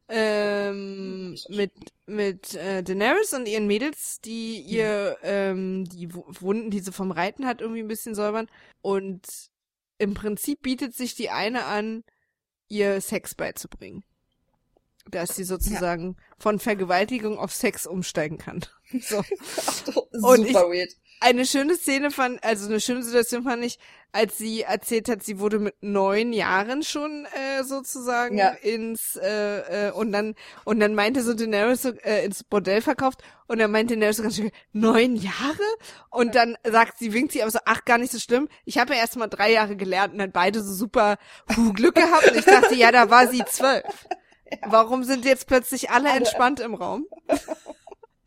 [0.09, 1.71] Ähm, mit
[2.07, 7.11] mit äh, Daenerys und ihren Mädels, die ihr ähm, die Wu- Wunden, die sie vom
[7.11, 8.47] Reiten hat, irgendwie ein bisschen säubern.
[8.81, 9.21] Und
[9.99, 12.03] im Prinzip bietet sich die eine an,
[12.67, 14.03] ihr Sex beizubringen.
[15.11, 18.65] Dass sie sozusagen von Vergewaltigung auf Sex umsteigen kann.
[19.01, 19.17] So.
[20.11, 20.91] Und Super weird.
[21.21, 23.77] Eine schöne Szene fand, also eine schöne Situation fand ich,
[24.11, 28.49] als sie erzählt hat, sie wurde mit neun Jahren schon äh, sozusagen Ja.
[28.61, 30.33] ins äh, äh, und dann
[30.65, 34.23] und dann meinte so Daenerys so, äh, ins Bordell verkauft und dann meinte Daenerys so
[34.23, 35.59] ganz schön, neun Jahre?
[36.09, 38.47] Und dann sagt sie winkt sie aber so ach gar nicht so schlimm.
[38.65, 41.17] Ich habe ja erst mal drei Jahre gelernt und dann beide so super
[41.47, 42.31] puh, Glück gehabt.
[42.31, 43.83] Und ich dachte ja da war sie zwölf.
[44.65, 46.09] Warum sind jetzt plötzlich Alle.
[46.09, 47.05] entspannt im Raum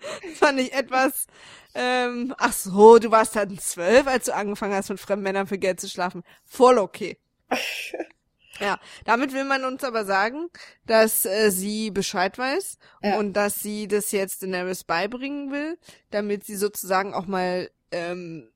[0.35, 1.27] fand ich etwas
[1.75, 5.59] ähm, ach so, du warst dann zwölf, als du angefangen hast, mit fremden Männern für
[5.59, 6.23] Geld zu schlafen.
[6.45, 7.19] Voll okay.
[8.61, 10.49] ja, damit will man uns aber sagen,
[10.87, 13.19] dass äh, sie Bescheid weiß Ja.
[13.19, 15.79] und dass sie das jetzt Daenerys beibringen will,
[16.11, 18.51] damit sie sozusagen auch mal ähm,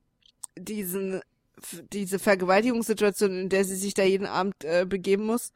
[0.55, 1.21] diesen
[1.91, 5.53] diese Vergewaltigungssituation, in der sie sich da jeden Abend äh, begeben muss,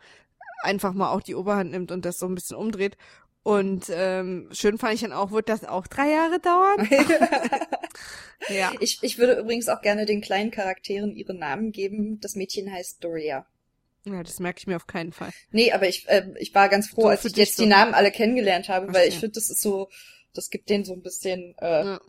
[0.63, 2.97] einfach mal auch die Oberhand nimmt und das so ein bisschen umdreht.
[3.43, 6.87] Und ähm, schön fand ich dann auch, wird das auch drei Jahre dauern?
[8.49, 8.71] ja.
[8.79, 12.19] Ich, ich würde übrigens auch gerne den kleinen Charakteren ihre Namen geben.
[12.19, 13.45] Das Mädchen heißt Doria.
[14.05, 15.29] Ja, das merke ich mir auf keinen Fall.
[15.51, 17.63] Nee, aber ich, äh, ich war ganz froh, So, als ich jetzt so.
[17.63, 19.89] die Namen alle kennengelernt habe, weil ich finde, das ist so,
[20.33, 21.99] das gibt denen so ein bisschen, äh, Ja.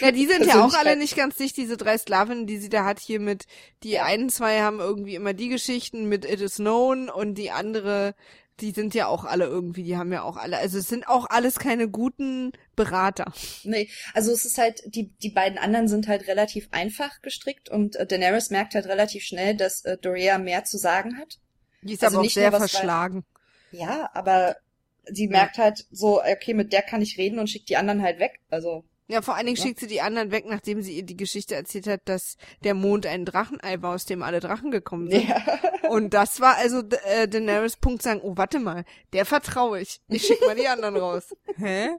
[0.00, 2.84] Ja, die sind ja auch alle nicht ganz dicht, diese drei Sklavinnen, die sie da
[2.84, 3.46] hat hier mit,
[3.82, 8.14] die einen zwei haben irgendwie immer die Geschichten mit It is Known und die andere,
[8.60, 11.26] die sind ja auch alle irgendwie, die haben ja auch alle, also es sind auch
[11.28, 13.32] alles keine guten Berater.
[13.64, 17.96] nee, also es ist halt, die, die beiden anderen sind halt relativ einfach gestrickt und
[17.96, 21.38] äh, Daenerys merkt halt relativ schnell, dass äh, Doria mehr zu sagen hat.
[21.82, 23.24] Die ist Also aber auch nicht sehr nur was bei- verschlagen.
[23.70, 24.56] Ja, aber
[25.04, 28.18] sie merkt halt so, okay, mit der kann ich reden und schickt die anderen halt
[28.18, 28.40] weg.
[28.48, 29.62] Also, Ja, vor allen Dingen Ja.
[29.64, 33.06] schickt sie die anderen weg, nachdem sie ihr die Geschichte erzählt hat, dass der Mond
[33.06, 35.28] ein Drachenei war, aus dem alle Drachen gekommen sind.
[35.28, 35.36] ja.
[35.88, 40.00] Und das war also äh, Daenerys Punkt sagen, oh, warte mal, der vertraue ich.
[40.08, 41.34] Ich schick mal die anderen raus.
[41.56, 41.90] Hä?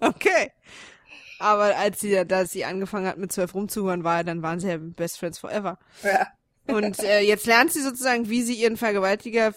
[0.00, 0.50] Okay.
[1.38, 4.76] Aber als sie, da sie angefangen hat mit zwölf rumzuhören, war, dann waren sie ja
[4.78, 5.78] Best Friends Forever.
[6.02, 6.26] ja.
[6.66, 9.52] Und äh, jetzt lernt sie sozusagen, wie sie ihren Vergewaltiger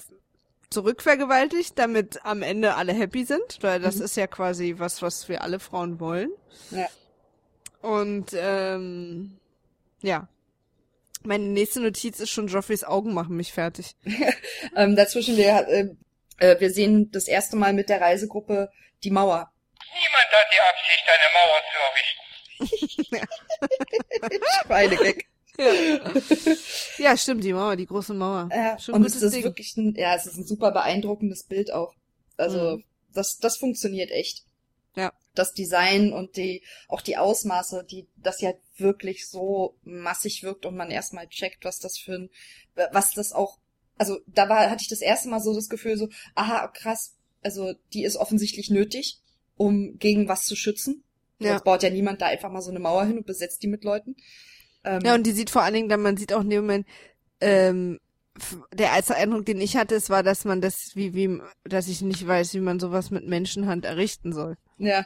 [0.73, 3.59] zurückvergewaltigt, damit am Ende alle happy sind.
[3.61, 4.03] Weil das Mhm.
[4.03, 6.31] ist ja quasi was, was wir alle Frauen wollen.
[6.71, 6.87] Ja.
[7.81, 9.37] Und ähm,
[10.01, 10.27] ja.
[11.25, 13.95] Meine nächste Notiz ist schon, Joffreys Augen machen mich fertig.
[14.75, 15.85] Ähm, dazwischen wir, äh,
[16.39, 18.71] Äh, wir sehen das erste Mal mit der Reisegruppe
[19.03, 19.51] die Mauer.
[19.93, 23.27] Niemand hat die Absicht, eine Mauer zu errichten.
[24.65, 25.25] Schweinegag.
[26.97, 28.49] Ja, stimmt, die Mauer, die große Mauer.
[28.51, 29.43] Ja, Schon und gutes es ist Ding.
[29.43, 31.93] wirklich ein, ja, es ist ein super beeindruckendes Bild auch.
[32.37, 32.83] Also, Mhm.
[33.13, 34.45] das, das funktioniert echt.
[34.95, 35.11] Ja.
[35.35, 40.65] Das Design und die, auch die Ausmaße, die, dass sie halt wirklich so massig wirkt
[40.65, 42.29] und man erstmal checkt, was das für ein,
[42.91, 43.57] was das auch,
[43.97, 47.73] also da war, hatte ich das erste Mal so das Gefühl so, aha, krass, also
[47.93, 49.19] die ist offensichtlich nötig,
[49.57, 51.03] um gegen was zu schützen.
[51.39, 51.49] Ja.
[51.49, 53.83] Sonst baut ja niemand da einfach mal so eine Mauer hin und besetzt die mit
[53.83, 54.15] Leuten.
[54.83, 56.87] Ähm, Ja, und die sieht vor allen Dingen dann, man sieht auch in dem Moment,
[57.41, 57.99] ähm,
[58.73, 62.01] der erste Eindruck, den ich hatte, es war, dass man das, wie, wie, dass ich
[62.01, 64.57] nicht weiß, wie man sowas mit Menschenhand errichten soll.
[64.77, 65.05] ja.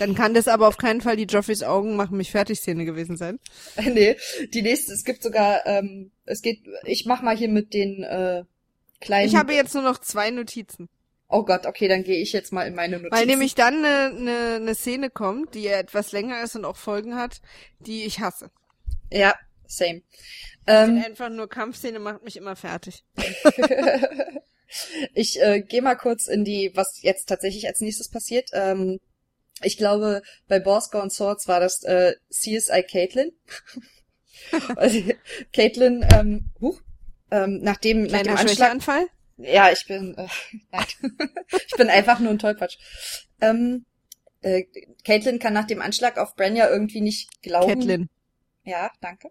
[0.00, 3.16] Dann kann das aber auf keinen Fall die Joffreys Augen machen mich fertig Szene gewesen
[3.16, 3.38] sein.
[3.80, 4.16] nee,
[4.52, 8.42] die nächste, es gibt sogar, ähm, es geht, ich mach mal hier mit den äh,
[9.00, 9.28] kleinen.
[9.28, 10.88] Ich habe jetzt nur noch zwei Notizen.
[11.28, 13.16] Oh Gott, okay, dann gehe ich jetzt mal in meine Notizen.
[13.16, 17.14] Weil nämlich dann eine, eine, eine Szene kommt, die etwas länger ist und auch Folgen
[17.14, 17.40] hat,
[17.78, 18.50] die ich hasse.
[19.10, 19.34] Ja,
[19.66, 20.02] same.
[20.66, 23.04] Ähm, Einfach nur Kampfszene macht mich immer fertig.
[25.14, 28.50] ich äh, gehe mal kurz in die, was jetzt tatsächlich als nächstes passiert.
[28.52, 29.00] Ähm,
[29.62, 33.32] ich glaube, bei Boss Gone Swords war das äh, CSI Caitlin.
[34.76, 35.02] also,
[35.52, 36.80] Caitlin, ähm, huch,
[37.30, 39.06] ähm, nachdem, nach dem Anschlag, Schwächeanfall?
[39.38, 40.26] Ja, ich bin, äh,
[40.70, 40.86] nein.
[41.66, 42.76] ich bin einfach nur ein Tollpatsch.
[43.40, 43.86] Ähm,
[44.42, 44.64] äh,
[45.04, 47.68] Caitlin kann nach dem Anschlag auf Bran ja irgendwie nicht glauben.
[47.68, 48.08] Catelyn.
[48.68, 49.30] Ja, danke.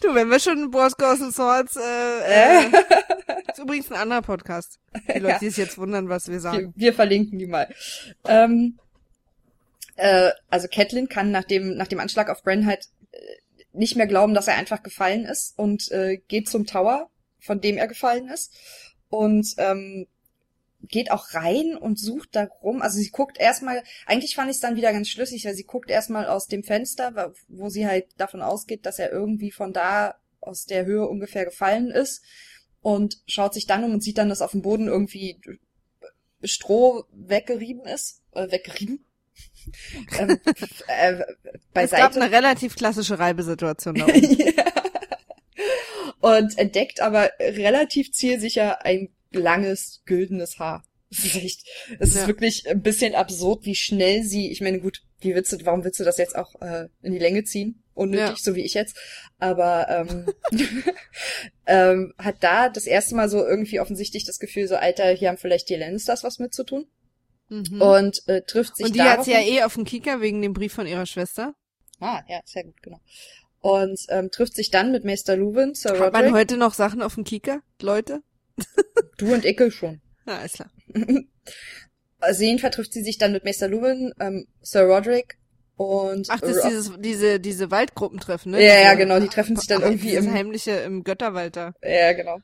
[0.00, 2.66] Du, wenn wir schon Boss Ghost and Swords, äh, Äh.
[2.66, 4.78] äh, ist übrigens ein anderer Podcast.
[5.08, 5.38] Die Leute, Ja.
[5.38, 6.72] die sich jetzt wundern, was wir Wir, sagen.
[6.74, 7.68] wir verlinken die mal.
[8.26, 8.78] Ähm,
[9.96, 13.18] äh, also Catelyn kann nach dem, nach dem Anschlag auf Bran halt äh,
[13.72, 17.10] nicht mehr glauben, dass er einfach gefallen ist und äh, geht zum Tower,
[17.40, 18.54] von dem er gefallen ist.
[19.10, 20.06] Und ähm,
[20.82, 22.82] geht auch rein und sucht da rum.
[22.82, 25.90] Also sie guckt erstmal, eigentlich fand ich es dann wieder ganz schlüssig, weil sie guckt
[25.90, 30.66] erstmal aus dem Fenster, wo sie halt davon ausgeht, dass er irgendwie von da aus
[30.66, 32.22] der Höhe ungefähr gefallen ist
[32.82, 35.40] und schaut sich dann um und sieht dann, dass auf dem Boden irgendwie
[36.44, 39.04] Stroh weggerieben ist, äh, weggerieben.
[40.18, 40.38] ähm,
[40.86, 41.22] äh,
[41.74, 44.38] Es gab eine relativ klassische Reibesituation da oben.
[44.38, 44.64] Ja.
[46.20, 50.84] Und entdeckt aber relativ zielsicher ein langes, güldenes Haar.
[51.10, 51.60] Es ist echt,
[52.00, 52.26] es ist Ja.
[52.26, 56.00] wirklich ein bisschen absurd, wie schnell sie, ich meine, gut, wie willst du, warum willst
[56.00, 57.82] du das jetzt auch äh, in die Länge ziehen?
[57.94, 58.36] Unnötig, Ja.
[58.36, 58.96] so wie ich jetzt.
[59.38, 60.26] Aber ähm,
[61.66, 65.38] ähm, hat da das erste Mal so irgendwie offensichtlich das Gefühl, so, Alter, hier haben
[65.38, 66.86] vielleicht die Lannisters was mit zu tun.
[67.48, 67.80] Mhm.
[67.80, 70.52] Und äh, trifft sich Und die hat sie ja eh auf dem Kicker wegen dem
[70.52, 71.54] Brief von ihrer Schwester.
[72.00, 73.00] Ah, ja, sehr gut, genau.
[73.60, 76.34] Und ähm, trifft sich dann mit Meister Luwin, Sir Hat man Roderick.
[76.34, 78.22] heute noch Sachen auf dem Kicker, Leute?
[79.18, 80.00] Du und Icke schon.
[80.24, 80.70] Na, ist klar.
[82.18, 85.36] Also jedenfalls trifft sie sich dann mit Meister Luwin, ähm, Sir Roderick
[85.76, 88.64] und Ach, das ist dieses, diese, diese Waldgruppentreffen, ne?
[88.64, 91.74] Ja, ja, genau, die treffen sich dann Ah, irgendwie im- heimliche im Götterwald da.
[91.82, 92.38] Ja, genau.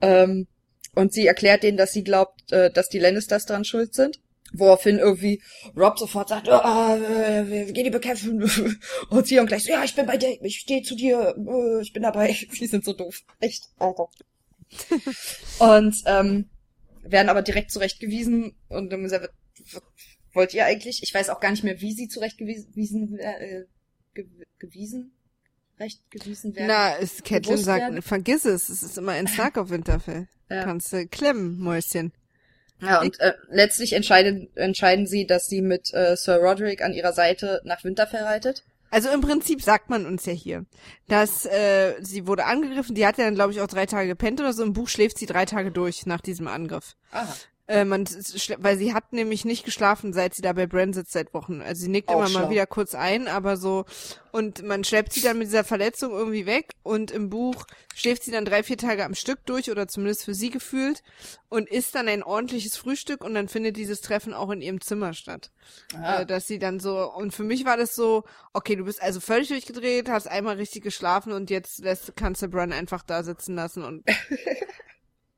[0.00, 0.46] Ähm,
[0.94, 4.20] und sie erklärt denen, dass sie glaubt, äh, dass die Lannisters dran schuld sind.
[4.52, 5.42] Woraufhin irgendwie
[5.76, 8.48] Rob sofort sagt, ah, äh, wir gehen die bekämpfen.
[9.10, 11.82] Und sie und gleich so, ja, ich bin bei dir, ich stehe zu dir, äh,
[11.82, 12.32] ich bin dabei.
[12.52, 13.18] Sie sind so doof.
[13.40, 13.64] Echt.
[13.78, 14.06] Alter.
[15.58, 16.48] Und ähm,
[17.02, 19.30] werden aber direkt zurechtgewiesen und dann gesagt,
[19.72, 19.82] was
[20.32, 21.02] wollt ihr eigentlich?
[21.02, 23.64] Ich weiß auch gar nicht mehr, wie sie zurechtgewiesen äh,
[24.14, 24.26] ge
[24.58, 25.12] gewiesen
[25.78, 26.68] recht gewiesen werden.
[26.68, 28.02] Na, ist Catelyn sagt, werden.
[28.02, 30.28] vergiss es, es ist immer ein Stark auf Winterfell.
[30.48, 30.64] Ja.
[30.64, 32.12] Kannst du klemmen, Mäuschen.
[32.80, 37.12] Ja, und äh, letztlich entscheiden, entscheiden sie, dass sie mit äh, Sir Roderick an ihrer
[37.12, 38.64] Seite nach Winterfell reitet.
[38.90, 40.66] Also im Prinzip sagt man uns ja hier,
[41.08, 44.40] dass äh, sie wurde angegriffen, die hat ja dann, glaube ich, auch drei Tage gepennt
[44.40, 44.62] oder so.
[44.62, 46.96] Im Buch schläft sie drei Tage durch nach diesem Angriff.
[47.10, 47.34] Aha.
[47.66, 48.04] Äh, man,
[48.58, 51.62] weil sie hat nämlich nicht geschlafen, seit sie da bei Bran sitzt seit Wochen.
[51.62, 52.40] Also sie nickt Auch immer schlau.
[52.40, 53.86] mal wieder kurz ein, aber so
[54.32, 58.32] und man schleppt sie dann mit dieser Verletzung irgendwie weg und im Buch schläft sie
[58.32, 61.02] dann drei, vier Tage am Stück durch oder zumindest für sie gefühlt
[61.48, 65.14] und isst dann ein ordentliches Frühstück und dann findet dieses Treffen auch in ihrem Zimmer
[65.14, 65.50] statt.
[65.94, 66.20] Aha.
[66.20, 69.20] Äh, dass sie dann so und für mich war das so, okay, du bist also
[69.20, 73.54] völlig durchgedreht, hast einmal richtig geschlafen und jetzt lässt, kannst du Bran einfach da sitzen
[73.54, 74.04] lassen und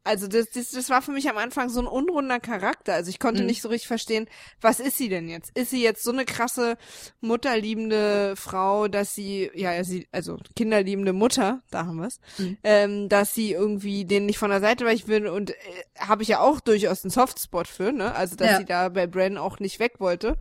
[0.07, 2.95] also das, das, das war für mich am Anfang so ein unrunder Charakter.
[2.95, 3.47] Also ich konnte Mhm.
[3.47, 4.29] nicht so richtig verstehen,
[4.61, 5.51] was ist sie denn jetzt?
[5.59, 6.79] Ist sie jetzt so eine krasse
[7.21, 12.59] mutterliebende Frau, dass sie, ja, sie, also kinderliebende Mutter, da haben wir's, Mhm.
[12.65, 15.55] ähm, dass sie irgendwie den nicht von der Seite weichen will und äh,
[15.99, 18.15] habe ich ja auch durchaus einen Softspot für, ne?
[18.15, 18.57] Also dass Ja.
[18.59, 20.37] sie da bei Bran auch nicht weg wollte.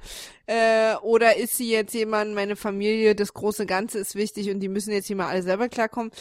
[0.48, 4.70] Äh, oder ist sie jetzt jemand, meine Familie, das große Ganze ist wichtig und die
[4.70, 6.12] müssen jetzt hier mal alle selber klarkommen.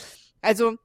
[0.40, 0.76] Also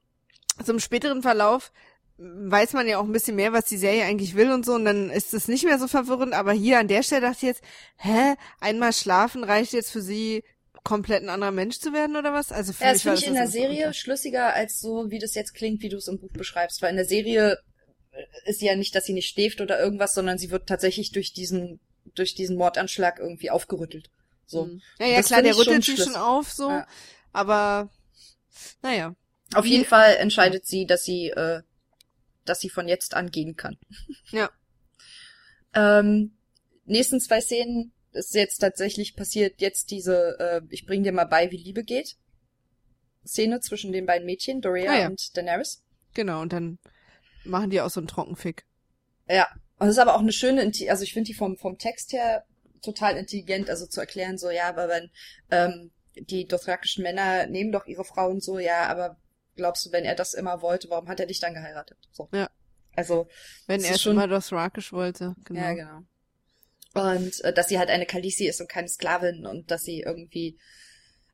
[0.63, 1.71] zum späteren Verlauf
[2.19, 4.85] weiß man ja auch ein bisschen mehr, was die Serie eigentlich will und so, und
[4.85, 7.61] dann ist es nicht mehr so verwirrend, aber hier an der Stelle dachte ich jetzt,
[7.97, 10.43] hä, einmal schlafen reicht jetzt für sie,
[10.83, 12.51] komplett ein anderer Mensch zu werden oder was?
[12.51, 13.93] Also für Ja, mich das finde ich in der Serie unklar.
[13.93, 16.81] schlüssiger als so, wie das jetzt klingt, wie du es im Buch beschreibst.
[16.81, 17.57] Weil in der Serie
[18.45, 21.79] ist ja nicht, dass sie nicht schläft oder irgendwas, sondern sie wird tatsächlich durch diesen,
[22.15, 24.09] durch diesen Mordanschlag irgendwie aufgerüttelt.
[24.47, 24.65] So.
[24.65, 24.81] Mhm.
[24.99, 26.87] Ja, ja, klar, der rüttelt sie schon auf, so, Ja.
[27.33, 27.89] aber,
[28.81, 29.15] naja.
[29.53, 31.61] Auf jeden Fall entscheidet sie, dass sie, äh,
[32.49, 33.77] dass sie von jetzt an gehen kann.
[34.31, 34.49] Ja.
[35.73, 36.37] Ähm,
[36.85, 41.51] nächsten zwei Szenen ist jetzt tatsächlich passiert jetzt diese, äh, ich bring dir mal bei,
[41.51, 42.17] wie Liebe geht.
[43.25, 45.07] Szene zwischen den beiden Mädchen, Doria Ah, ja.
[45.07, 45.83] und Daenerys.
[46.13, 46.79] Genau, und dann
[47.43, 48.65] machen die auch so einen Trockenfick.
[49.27, 49.47] Ja.
[49.77, 52.45] Und das ist aber auch eine schöne, also ich finde die vom, vom Text her
[52.81, 55.09] total intelligent, also zu erklären, so, ja, aber wenn,
[55.51, 59.17] ähm, die dothrakischen Männer nehmen doch ihre Frauen so, ja, aber
[59.59, 61.97] glaubst du, wenn er das immer wollte, warum hat er dich dann geheiratet?
[62.11, 62.29] So.
[62.31, 62.49] Ja.
[62.95, 63.27] Also,
[63.67, 65.61] Wenn Das er schon mal Dothrakisch wollte, genau.
[65.61, 66.01] ja, genau.
[66.93, 70.57] Und äh, dass sie halt eine Khaleesi ist und keine Sklavin und dass sie irgendwie,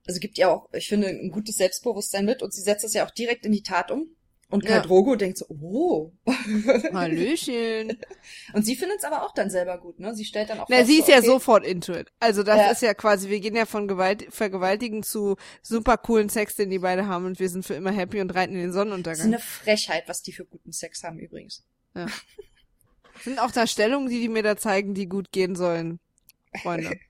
[0.05, 3.05] also gibt ihr auch, ich finde, ein gutes Selbstbewusstsein mit und sie setzt es ja
[3.05, 4.15] auch direkt in die Tat um.
[4.55, 4.81] Und Khal Ja.
[4.83, 6.11] Drogo denkt so, oh.
[6.93, 7.97] Hallöchen.
[8.53, 10.15] und sie findet es aber auch dann selber gut, ne?
[10.15, 12.11] Sie stellt dann auch Na, sie ist so, ja okay, sofort into it.
[12.19, 12.71] Also das Ja.
[12.71, 16.79] ist ja quasi, wir gehen ja von Gewalt, Vergewaltigen zu super coolen Sex, den die
[16.79, 19.25] beide haben und wir sind für immer happy und reiten in den Das ist Sonnenuntergang.
[19.27, 21.63] eine Frechheit, was die für guten Sex haben übrigens.
[23.23, 25.99] sind auch da Stellungen, die die mir da zeigen, die gut gehen sollen,
[26.61, 26.91] Freunde.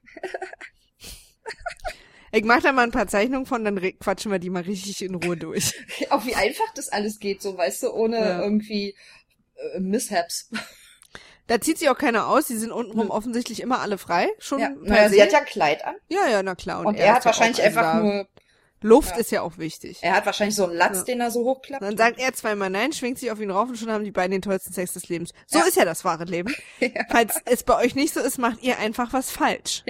[2.31, 5.15] ich mach da mal ein paar Zeichnungen von, dann quatschen wir die mal richtig in
[5.15, 5.73] Ruhe durch.
[6.09, 8.41] Auch wie einfach das alles geht, so, weißt du, ohne Ja.
[8.41, 8.95] irgendwie
[9.75, 10.49] äh, Mishaps.
[11.47, 13.13] Da zieht sich auch keiner aus, die sind untenrum Nö.
[13.13, 14.29] offensichtlich immer alle frei.
[14.39, 16.83] Schon Ja, naja, sie hat ja ein Kleid an ja, ja, na klar.
[16.83, 18.27] und, er, hat ist ja wahrscheinlich auch, also einfach nur,
[18.81, 19.17] Luft ja.
[19.17, 19.99] ist ja auch wichtig.
[20.01, 21.03] er hat wahrscheinlich so einen Latz, Ja.
[21.03, 21.83] den er so hochklappt.
[21.83, 24.31] Dann sagt er zweimal nein, schwingt sich auf ihn rauf und schon haben die beiden
[24.31, 25.33] den tollsten Sex des Lebens.
[25.45, 25.65] So Ja.
[25.65, 26.51] ist ja das wahre Leben.
[26.79, 26.89] Ja.
[27.11, 29.83] Falls es bei euch nicht so ist, macht ihr einfach was falsch.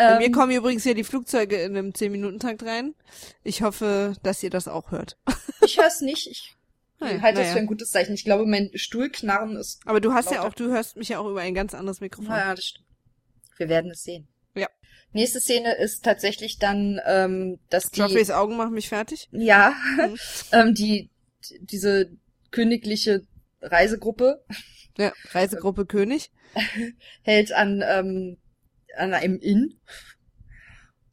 [0.00, 2.94] Bei mir Ähm, kommen übrigens hier die Flugzeuge in einem 10-Minuten-Takt rein.
[3.42, 5.16] Ich hoffe, dass ihr das auch hört.
[5.64, 6.56] ich höre es nicht, ich
[7.00, 7.52] Naja, halte das naja.
[7.54, 8.14] für ein gutes Zeichen.
[8.14, 10.48] Ich glaube, mein Stuhlknarren ist, Aber du hast ja Lauter.
[10.48, 12.30] auch, du hörst mich ja auch über ein ganz anderes Mikrofon.
[12.30, 12.86] naja, das stimmt.
[13.58, 14.26] Wir werden es sehen.
[14.54, 14.68] Ja.
[15.12, 19.28] Nächste Szene ist tatsächlich dann, ähm, dass die, Joffreys Augen machen mich fertig.
[19.32, 20.16] ja, Mhm.
[20.52, 21.10] ähm, die,
[21.60, 22.10] diese
[22.50, 23.26] königliche
[23.60, 24.42] Reisegruppe
[24.96, 26.30] Ja, Reisegruppe König.
[27.22, 28.36] hält an, ähm,
[28.96, 29.78] an einem Inn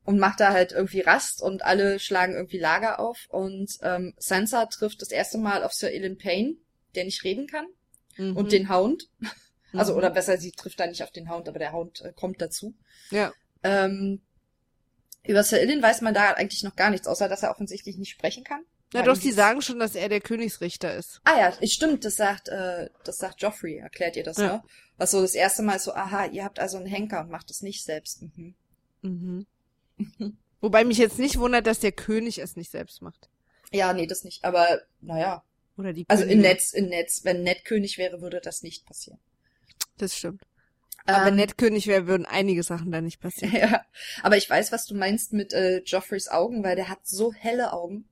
[0.04, 4.66] und macht da halt irgendwie Rast und alle schlagen irgendwie Lager auf und ähm, Sansa
[4.68, 6.56] trifft das erste Mal auf Sir Ilan Payne,
[6.96, 7.66] der nicht reden kann,
[8.18, 8.36] Mhm.
[8.38, 9.10] und den Hound.
[9.74, 9.98] Also, Mhm.
[10.00, 12.74] oder besser, sie trifft da nicht auf den Hound, aber der Hound äh, kommt dazu.
[13.12, 13.34] Ja.
[13.64, 14.22] Ähm,
[15.24, 18.12] über Sir Ilan weiß man da eigentlich noch gar nichts, außer dass er offensichtlich nicht
[18.12, 18.64] sprechen kann.
[18.94, 21.20] Na doch, die das- sagen schon, dass er der Königsrichter ist.
[21.26, 24.48] Ah ja, stimmt, das sagt, äh, das sagt Joffrey, erklärt ihr das, Ja.
[24.58, 24.64] ne?
[24.98, 27.62] Was so das erste Mal so, aha, ihr habt also einen Henker und macht es
[27.62, 28.22] nicht selbst.
[28.22, 28.56] Mhm.
[29.02, 29.46] Mhm.
[30.62, 33.30] Wobei mich jetzt nicht wundert, dass der König es nicht selbst macht.
[33.72, 34.44] Ja, nee, das nicht.
[34.46, 35.44] Aber naja.
[35.78, 36.52] Oder die Also in Königin.
[36.52, 39.20] Netz, in Netz, wenn Ned König wäre, würde das nicht passieren.
[39.98, 40.42] Das stimmt.
[41.06, 43.54] Aber wenn Ähm, Ned König wäre, würden einige Sachen da nicht passieren.
[43.56, 43.86] Ja,
[44.24, 47.74] aber ich weiß, was du meinst mit äh, Joffreys Augen, weil der hat so helle
[47.74, 48.08] Augen.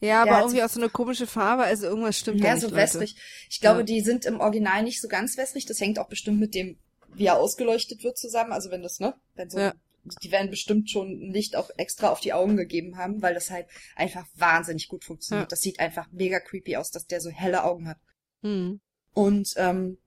[0.00, 2.54] Ja, Der aber irgendwie so- auch so eine komische Farbe, also irgendwas stimmt da ja,
[2.54, 2.76] nicht, so Leute.
[2.82, 3.16] wässrig.
[3.50, 3.84] Ich glaube, Ja.
[3.84, 5.66] die sind im Original nicht so ganz wässrig.
[5.66, 6.78] Das hängt auch bestimmt mit dem,
[7.14, 8.52] wie er ausgeleuchtet wird zusammen.
[8.52, 9.14] Also wenn das, ne?
[9.34, 9.74] Wenn so, Ja.
[10.22, 13.66] die werden bestimmt schon Licht auch extra auf die Augen gegeben haben, weil das halt
[13.96, 15.46] einfach wahnsinnig gut funktioniert.
[15.46, 15.48] Ja.
[15.48, 17.98] Das sieht einfach mega creepy aus, dass der so helle Augen hat.
[18.42, 18.80] Hm.
[19.14, 19.98] Und ähm,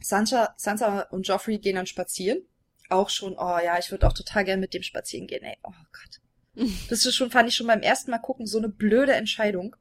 [0.00, 2.42] Sansa, Sansa und Joffrey gehen dann spazieren.
[2.90, 5.56] Auch schon, oh ja, ich würde auch total gern mit dem spazieren gehen, ey.
[5.64, 6.20] Oh Gott.
[6.54, 9.76] Das ist schon, fand ich schon beim ersten Mal gucken, so eine blöde Entscheidung.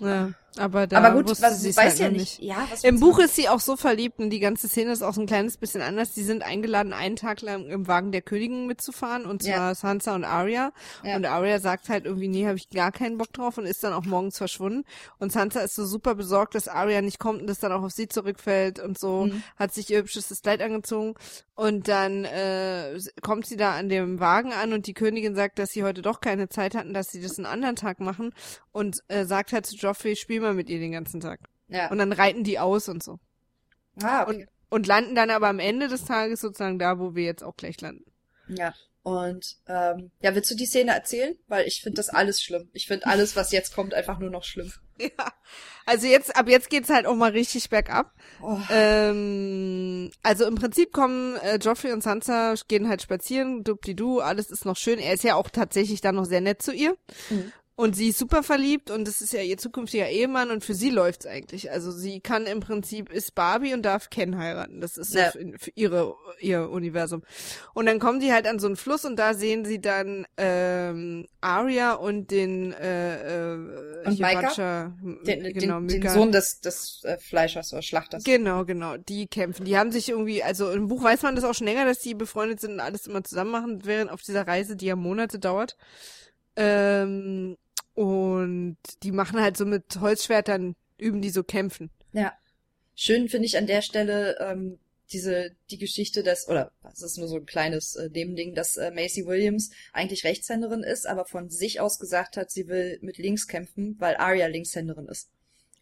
[0.00, 2.40] Ja, aber da Aber gut, was, sie weiß halt ja noch nicht.
[2.40, 5.20] Ja, Im Buch ist sie auch so verliebt und die ganze Szene ist auch so
[5.20, 6.12] ein kleines bisschen anders.
[6.12, 9.74] Die sind eingeladen, einen Tag lang im Wagen der Königin mitzufahren und zwar Ja.
[9.74, 10.72] Sansa und Arya.
[11.04, 11.16] Ja.
[11.16, 13.92] Und Arya sagt halt irgendwie, nee, habe ich gar keinen Bock drauf und ist dann
[13.92, 14.84] auch morgens verschwunden.
[15.18, 17.92] Und Sansa ist so super besorgt, dass Arya nicht kommt und das dann auch auf
[17.92, 19.26] sie zurückfällt und so.
[19.26, 19.42] Mhm.
[19.56, 21.14] Hat sich ihr hübsches Kleid angezogen
[21.54, 25.70] und dann äh, kommt sie da an dem Wagen an und die Königin sagt, dass
[25.70, 28.32] sie heute doch keine Zeit hatten, dass sie das einen anderen Tag machen
[28.72, 31.40] und äh, sagt halt zu Joffrey, spiel mal mit ihr den ganzen Tag.
[31.68, 31.90] Ja.
[31.90, 33.18] Und dann reiten die aus und so.
[34.02, 34.46] ah, okay.
[34.70, 37.56] Und, und landen dann aber am Ende des Tages sozusagen da, wo wir jetzt auch
[37.56, 38.04] gleich landen.
[38.48, 38.74] Ja.
[39.02, 41.34] Und ähm, ja, willst du die Szene erzählen?
[41.48, 42.68] Weil ich finde das alles schlimm.
[42.74, 44.72] Ich finde alles, was jetzt kommt, einfach nur noch schlimm.
[45.00, 45.32] Ja.
[45.86, 48.12] Also jetzt, ab jetzt geht's halt auch mal richtig bergab.
[48.42, 48.58] Oh.
[48.68, 54.66] Ähm, also im Prinzip kommen äh, Joffrey und Sansa gehen halt spazieren, dubdi-du, alles ist
[54.66, 54.98] noch schön.
[54.98, 56.98] Er ist ja auch tatsächlich dann noch sehr nett zu ihr.
[57.30, 57.50] Mhm.
[57.80, 60.90] Und sie ist super verliebt und das ist ja ihr zukünftiger Ehemann und für sie
[60.90, 61.70] läuft's eigentlich.
[61.70, 64.82] Also sie kann im Prinzip, ist Barbie und darf Ken heiraten.
[64.82, 65.30] Das ist Ja.
[65.30, 67.22] für, ihre, ihr Universum.
[67.72, 71.26] Und dann kommen die halt an so einen Fluss und da sehen sie dann ähm,
[71.40, 73.58] Arya und den äh, äh,
[74.04, 74.18] Und?
[74.18, 74.92] Butcher,
[75.24, 76.10] Den, genau, den, den.
[76.10, 78.24] Sohn des, des äh, Fleischers oder Schlachters.
[78.24, 79.64] Genau, genau, die kämpfen.
[79.64, 82.14] Die haben sich irgendwie, also im Buch weiß man das auch schon länger, dass die
[82.14, 85.78] befreundet sind und alles immer zusammen machen, während auf dieser Reise, die ja Monate dauert.
[86.56, 87.56] Ähm,
[88.00, 91.90] und die machen halt so mit Holzschwertern, üben die so kämpfen.
[92.12, 92.32] Ja.
[92.94, 94.78] Schön finde ich an der Stelle ähm,
[95.12, 98.90] diese die Geschichte, dass oder es ist nur so ein kleines äh, Nebending, dass äh,
[98.90, 103.46] Macy Williams eigentlich Rechtshänderin ist, aber von sich aus gesagt hat, sie will mit links
[103.46, 105.28] kämpfen, weil Arya Linkshänderin ist.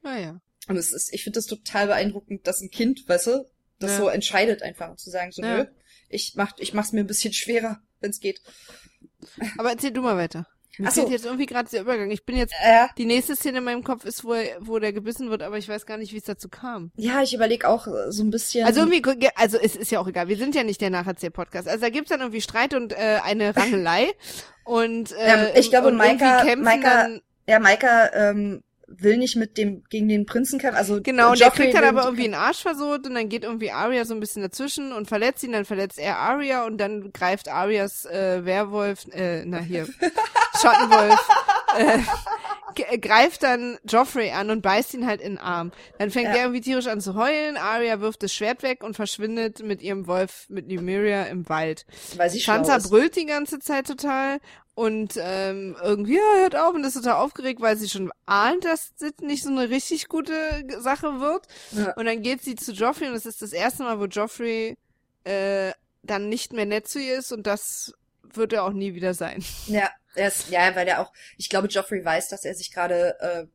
[0.03, 0.41] Ah ja.
[0.67, 3.47] Und es ist, ich finde das total beeindruckend, dass ein Kind, weißt du,
[3.79, 3.97] das Ja.
[3.99, 5.59] so entscheidet einfach zu sagen, so Ja.
[5.59, 5.67] nö,
[6.09, 8.41] ich mach ich mach's mir ein bisschen schwerer, wenn es geht.
[9.57, 10.47] Aber erzähl du mal weiter.
[10.79, 11.01] Mir Ach so.
[11.03, 12.11] fehlt jetzt irgendwie gerade der Übergang.
[12.11, 14.93] Ich bin jetzt, Äh, die nächste Szene in meinem Kopf ist, wo, er, wo der
[14.93, 16.93] gebissen wird, aber ich weiß gar nicht, wie es dazu kam.
[16.97, 18.65] ja, ich überlege auch so ein bisschen.
[18.67, 21.67] Also irgendwie, also es ist ja auch egal, wir sind ja nicht der Nacherzähl-Podcast.
[21.69, 24.09] Also da gibt's dann irgendwie Streit und äh, eine Rangelei.
[24.65, 29.85] und äh, Ja, ich glaube, und Maika- Maika- ja, Maika ähm, will nicht mit dem
[29.91, 30.79] gegen den Prinzen kämpfen.
[30.79, 33.45] Also Genau, und der Joffrey kriegt dann aber irgendwie einen Arsch versohlt und dann geht
[33.45, 37.13] irgendwie Arya so ein bisschen dazwischen und verletzt ihn, dann verletzt er Arya und dann
[37.13, 39.87] greift Arias äh, Werwolf, äh, na hier,
[40.61, 41.29] Schattenwolf,
[41.77, 41.99] äh,
[43.01, 45.73] greift dann Joffrey an und beißt ihn halt in den Arm.
[45.99, 46.35] Dann fängt Ja.
[46.37, 50.07] er irgendwie tierisch an zu heulen, Arya wirft das Schwert weg und verschwindet mit ihrem
[50.07, 51.87] Wolf, mit Nymeria im Wald.
[52.17, 54.39] weil sie Sansa brüllt die ganze Zeit total
[54.75, 58.95] und ähm, irgendwie ja, hört auf und ist total aufgeregt, weil sie schon ahnt, dass
[58.99, 60.33] das nicht so eine richtig gute
[60.81, 61.47] Sache wird.
[61.73, 61.93] Ja.
[61.95, 64.77] Und dann geht sie zu Joffrey und es ist das erste Mal, wo Joffrey
[65.25, 65.73] äh,
[66.05, 67.93] dann nicht mehr nett zu ihr ist und das
[68.35, 69.43] wird er auch nie wieder sein.
[69.67, 73.17] Ja, er ist, ja, weil er auch, ich glaube, Joffrey weiß, dass er sich gerade,
[73.21, 73.47] äh,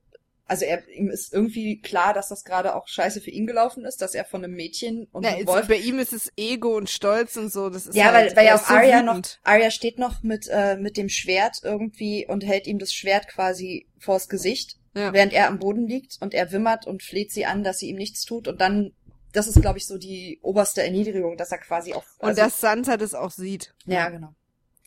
[0.45, 4.01] also er, ihm ist irgendwie klar, dass das gerade auch scheiße für ihn gelaufen ist,
[4.01, 5.68] dass er von einem Mädchen und Ja, einem es, Wolf.
[5.68, 7.70] bei ihm ist es Ego und Stolz und so.
[7.70, 9.39] Das ist Ja, halt, weil, weil er ja auch so Arya noch, wütend.
[9.43, 13.88] Arya steht noch mit, äh, mit dem Schwert irgendwie und hält ihm das Schwert quasi
[13.99, 15.14] vors Gesicht, Ja.
[15.14, 17.95] während er am Boden liegt und er wimmert und fleht sie an, dass sie ihm
[17.97, 18.91] nichts tut und dann,
[19.32, 22.59] das ist, glaube ich, so die oberste Erniedrigung, dass er quasi auch, Und also, dass
[22.59, 23.74] Sansa das auch sieht.
[23.86, 24.36] ja, genau.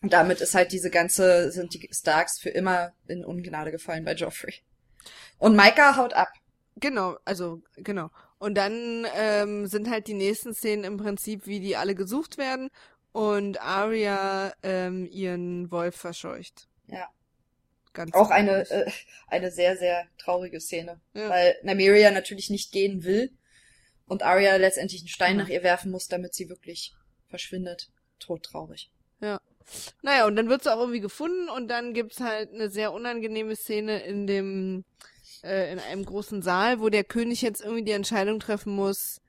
[0.03, 4.15] Und damit ist halt diese ganze, sind die Starks für immer in Ungnade gefallen bei
[4.15, 4.55] Joffrey.
[5.39, 6.29] Und Micah haut ab.
[6.77, 8.11] Genau, also genau.
[8.39, 12.69] Und dann ähm, sind halt die nächsten Szenen im Prinzip, wie die alle gesucht werden
[13.13, 16.69] und Arya ähm, ihren Wolf verscheucht.
[16.89, 17.09] Ja.
[17.95, 18.91] Ganz Auch eine, äh,
[19.29, 21.01] eine sehr, sehr traurige Szene.
[21.15, 21.31] Ja.
[21.31, 23.33] Weil Nymeria natürlich nicht gehen will
[24.07, 25.45] und Arya letztendlich einen Stein Ja.
[25.45, 26.95] nach ihr werfen muss, damit sie wirklich
[27.29, 27.91] verschwindet.
[28.19, 28.91] Todtraurig.
[30.03, 33.57] Naja, und dann wird sie auch irgendwie gefunden und dann gibt's halt eine sehr unangenehme
[33.57, 34.85] Szene in dem,
[35.43, 39.21] äh, in einem großen Saal, wo der König jetzt irgendwie die Entscheidung treffen muss,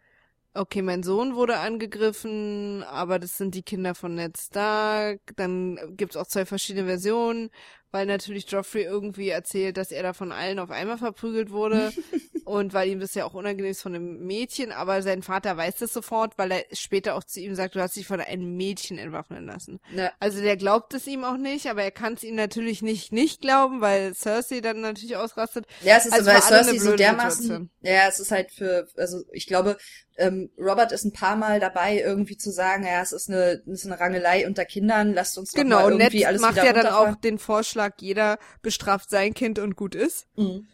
[0.57, 5.21] okay, mein Sohn wurde angegriffen, aber das sind die Kinder von Ned Stark.
[5.35, 7.49] Dann gibt's auch zwei verschiedene Versionen,
[7.91, 11.91] weil natürlich Joffrey irgendwie erzählt, dass er da von allen auf einmal verprügelt wurde
[12.45, 15.77] und weil ihm das ja auch unangenehm ist von einem Mädchen, aber sein Vater weiß
[15.77, 18.97] das sofort, weil er später auch zu ihm sagt, du hast dich von einem Mädchen
[18.97, 19.79] entwaffnen lassen.
[19.95, 20.11] Ja.
[20.19, 23.41] Also der glaubt es ihm auch nicht, aber er kann es ihm natürlich nicht nicht
[23.41, 25.65] glauben, weil Cersei dann natürlich ausrastet.
[25.81, 27.41] Ja, es ist Also weil Cersei so dermaßen.
[27.41, 27.69] Situation.
[27.81, 29.77] Ja, es ist halt für, also ich glaube,
[30.17, 33.83] ähm, Robert ist ein paar Mal dabei, irgendwie zu sagen, ja, es ist eine, es
[33.83, 36.87] ist eine Rangelei unter Kindern, lasst uns Genau, mal Ned irgendwie alles macht ja dann
[36.87, 40.67] auch den Vorschlag, jeder bestraft sein Kind und gut ist, Mhm.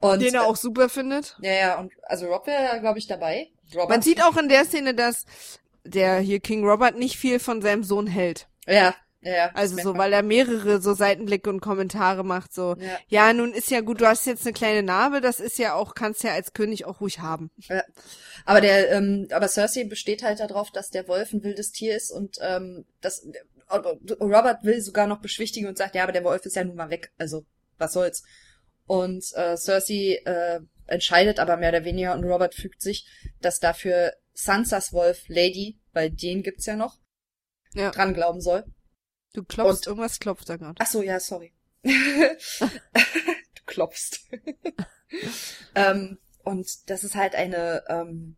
[0.00, 1.36] Und den er auch super findet.
[1.40, 3.48] Ja, ja, und also Rob wäre, glaube ich, dabei.
[3.74, 3.88] Robert.
[3.88, 5.24] Man sieht auch in der Szene, dass
[5.84, 8.46] der hier King Robert nicht viel von seinem Sohn hält.
[8.66, 12.98] Ja, ja, Also so, weil er mehrere so Seitenblicke und Kommentare macht, so, Ja.
[13.08, 15.94] ja, nun ist ja gut, du hast jetzt eine kleine Narbe, das ist ja auch,
[15.96, 17.50] kannst ja als König auch ruhig haben.
[17.68, 17.82] Ja.
[18.44, 22.12] Aber der, ähm, aber Cersei besteht halt darauf, dass der Wolf ein wildes Tier ist
[22.12, 23.26] und ähm, das
[23.70, 26.90] Robert will sogar noch beschwichtigen und sagt, ja, aber der Wolf ist ja nun mal
[26.90, 27.44] weg, also
[27.76, 28.22] was soll's.
[28.86, 33.06] Und äh, Cersei äh, entscheidet aber mehr oder weniger und Robert fügt sich,
[33.40, 36.98] dass dafür Sansas Wolf Lady, weil den gibt's ja noch,
[37.74, 37.90] Ja.
[37.90, 38.64] dran glauben soll.
[39.34, 40.76] Du klopfst, Und- irgendwas klopft da gerade.
[40.78, 41.52] Ach so, ja, sorry.
[41.84, 44.20] du klopfst.
[45.74, 48.36] ähm, und das ist halt eine, ähm,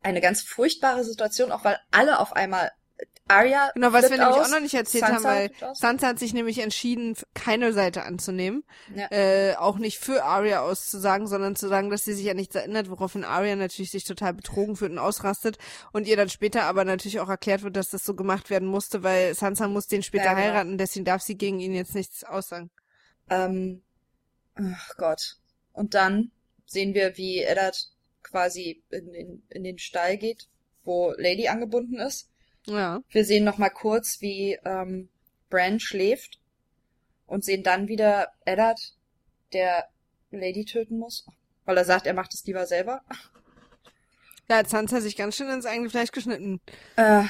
[0.00, 2.72] eine ganz furchtbare Situation, auch weil alle auf einmal
[3.30, 5.74] Arya Genau, was wir nämlich aus, auch noch nicht erzählt Sansa haben, weil.
[5.74, 8.64] Sansa hat sich nämlich entschieden, keine Seite anzunehmen.
[8.94, 9.10] Ja.
[9.10, 12.90] Äh, auch nicht für Arya auszusagen, sondern zu sagen, dass sie sich an nichts erinnert,
[12.90, 15.58] woraufhin Arya natürlich sich total betrogen fühlt und ausrastet.
[15.92, 19.02] Und ihr dann später aber natürlich auch erklärt wird, dass das so gemacht werden musste,
[19.02, 20.46] weil Sansa muss den später Ja, genau.
[20.46, 22.70] heiraten, deswegen darf sie gegen ihn jetzt nichts aussagen.
[23.28, 23.82] Ähm,
[24.54, 25.36] ach Gott.
[25.72, 26.30] Und dann
[26.66, 27.90] sehen wir, wie Eddard
[28.22, 30.48] quasi in den, in den Stall geht,
[30.84, 32.29] wo Lady angebunden ist.
[32.66, 33.00] Ja.
[33.10, 35.08] Wir sehen noch mal kurz, wie ähm,
[35.48, 36.38] Bran schläft
[37.26, 38.78] und sehen dann wieder Eddard,
[39.52, 39.88] der
[40.30, 41.26] Lady töten muss,
[41.64, 43.02] weil er sagt, er macht es lieber selber.
[44.46, 46.60] Da hat Sansa sich ganz schön ins eigene Fleisch geschnitten.
[46.96, 47.24] Äh,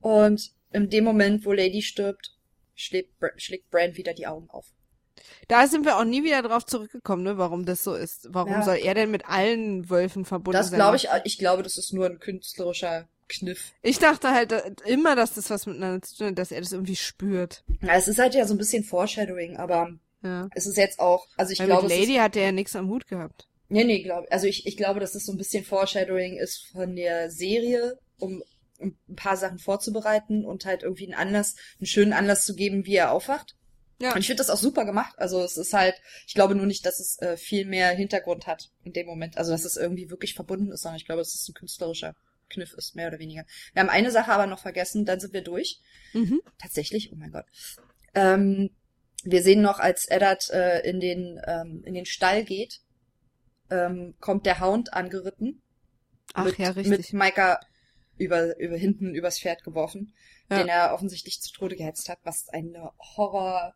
[0.00, 2.34] und in dem Moment, wo Lady stirbt,
[2.74, 4.66] schlägt, Br schlägt Bran wieder die Augen auf.
[5.48, 8.28] Da sind wir auch nie wieder drauf zurückgekommen, ne, warum das so ist.
[8.30, 8.62] Warum Ja.
[8.62, 10.78] soll er denn mit allen Wölfen verbunden Das sein?
[10.78, 13.72] glaube ich, ich glaube, das ist nur ein künstlerischer Kniff.
[13.82, 16.72] Ich dachte halt äh, immer, dass das was miteinander zu tun hat, dass er das
[16.72, 17.64] irgendwie spürt.
[17.82, 19.90] Ja, es ist halt ja so ein bisschen Foreshadowing, aber
[20.22, 20.48] Ja.
[20.54, 22.76] es ist jetzt auch, also ich Weil glaube, mit Lady ist, hat er ja nichts
[22.76, 23.48] am Hut gehabt.
[23.68, 26.94] nee, nee, glaub, also ich, ich glaube, dass es so ein bisschen Foreshadowing ist von
[26.94, 28.42] der Serie, um,
[28.78, 32.84] um ein paar Sachen vorzubereiten und halt irgendwie einen Anlass, einen schönen Anlass zu geben,
[32.86, 33.56] wie er aufwacht.
[34.00, 34.12] Ja.
[34.14, 35.14] Und ich finde das auch super gemacht.
[35.16, 35.94] Also es ist halt,
[36.26, 39.36] ich glaube nur nicht, dass es äh, viel mehr Hintergrund hat in dem Moment.
[39.38, 42.16] Also dass es irgendwie wirklich verbunden ist, sondern ich glaube, es ein künstlerischer
[42.52, 43.44] Kniff ist, mehr oder weniger.
[43.72, 45.80] Wir haben eine Sache aber noch vergessen, dann sind wir durch.
[46.12, 46.40] Mhm.
[46.58, 47.46] Tatsächlich, oh mein Gott.
[48.14, 48.70] Ähm,
[49.24, 52.80] wir sehen noch, als Eddard äh, in den ähm, in den Stall geht,
[53.70, 55.62] ähm, kommt der Hound angeritten.
[56.34, 57.12] Ach mit, ja, Mit richtig.
[57.12, 57.60] Micah
[58.16, 60.14] über, über hinten übers Pferd geworfen,
[60.50, 60.58] Ja.
[60.58, 63.74] den er offensichtlich zu Tode gehetzt hat, was eine Horror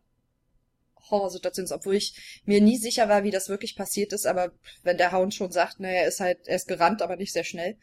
[1.11, 4.53] Horrorsituation ist, obwohl ich mir nie sicher war, wie das wirklich passiert ist, aber
[4.83, 7.45] wenn der Hound schon sagt, naja, er ist halt, er ist gerannt, aber nicht sehr
[7.45, 7.77] schnell.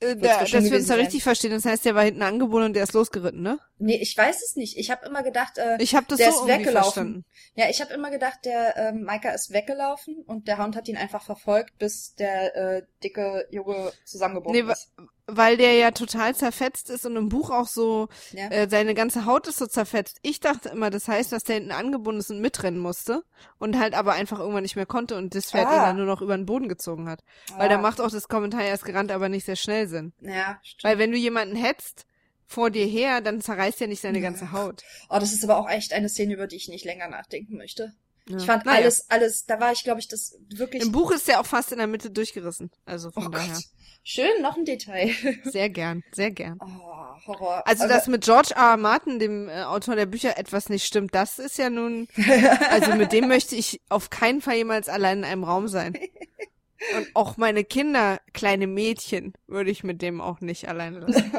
[0.00, 1.52] Äh, da, dass wir uns da richtig verstehen.
[1.52, 3.58] Das heißt, der war hinten angebunden und der ist losgeritten, ne?
[3.78, 4.76] Nee, ich weiß es nicht.
[4.76, 6.92] Ich habe immer gedacht, äh, Ich habe das Der so ist weggelaufen.
[6.92, 7.24] verstanden.
[7.54, 10.96] Ja, ich habe immer gedacht, der ähm, Micah ist weggelaufen und der Hound hat ihn
[10.96, 14.92] einfach verfolgt, bis der äh, dicke Junge zusammengebrochen Nee, ist.
[15.28, 18.48] Weil der ja total zerfetzt ist und im Buch auch so, Ja.
[18.50, 20.18] äh, seine ganze Haut ist so zerfetzt.
[20.22, 23.24] Ich dachte immer, das heißt, dass der hinten angebunden ist und mitrennen musste
[23.58, 25.74] und halt aber einfach irgendwann nicht mehr konnte und das Pferd Ah.
[25.76, 27.24] ihn dann nur noch über den Boden gezogen hat.
[27.56, 27.80] Weil da Ah.
[27.80, 30.12] macht auch das Kommentar erst gerannt, aber nicht sehr schnell Sinn.
[30.20, 30.84] Ja, stimmt.
[30.84, 32.06] Weil wenn du jemanden hetzt
[32.46, 34.84] vor dir her, dann zerreißt ja nicht seine ganze Haut.
[35.10, 37.92] Oh, das ist aber auch echt eine Szene, über die ich nicht länger nachdenken möchte.
[38.28, 38.36] Ja.
[38.38, 38.78] Ich fand Naja.
[38.78, 40.82] alles, alles, da war ich, glaube ich, das wirklich.
[40.82, 42.70] Im Buch ist der auch fast in der Mitte durchgerissen.
[42.84, 43.54] Also oh von daher.
[43.54, 43.62] Gott.
[44.08, 45.10] Schön, noch ein Detail.
[45.44, 46.60] Sehr gern, sehr gern.
[46.62, 47.66] Oh, Horror.
[47.66, 48.62] Also, Aber- dass mit George R.
[48.72, 48.76] R.
[48.76, 52.06] Martin, dem äh, Autor der Bücher, etwas nicht stimmt, das ist ja nun,
[52.70, 55.94] also mit dem möchte ich auf keinen Fall jemals allein in einem Raum sein.
[56.96, 61.32] Und auch meine Kinder, kleine Mädchen, würde ich mit dem auch nicht alleine lassen.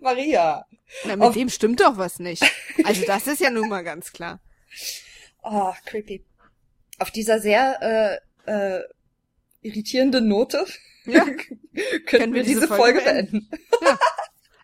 [0.00, 0.64] Maria.
[1.04, 2.42] Na, mit Auf- dem stimmt doch was nicht.
[2.84, 4.40] Also das ist ja nun mal ganz klar.
[5.42, 6.24] Oh, creepy.
[6.98, 8.82] Auf dieser sehr äh, äh,
[9.62, 10.66] irritierenden Note
[11.06, 11.24] Ja.
[12.06, 13.48] können wir diese Folge beenden.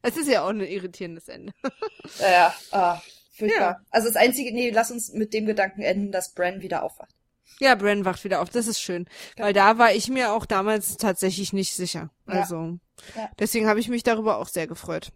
[0.03, 1.53] Es ist ja auch ein irritierendes Ende.
[2.21, 2.55] Ja, ja.
[2.71, 3.03] Ah,
[3.33, 3.61] furchtbar.
[3.61, 3.81] Ja.
[3.91, 7.13] Also das einzige, nee, lass uns mit dem Gedanken enden, dass Bran wieder aufwacht.
[7.59, 9.09] Ja, Bran wacht wieder auf, das ist schön.
[9.37, 12.11] Weil da war ich mir auch damals tatsächlich nicht sicher.
[12.29, 12.35] Ja.
[12.35, 12.79] Also,
[13.17, 13.31] Ja.
[13.41, 15.11] deswegen habe ich mich darüber auch sehr gefreut.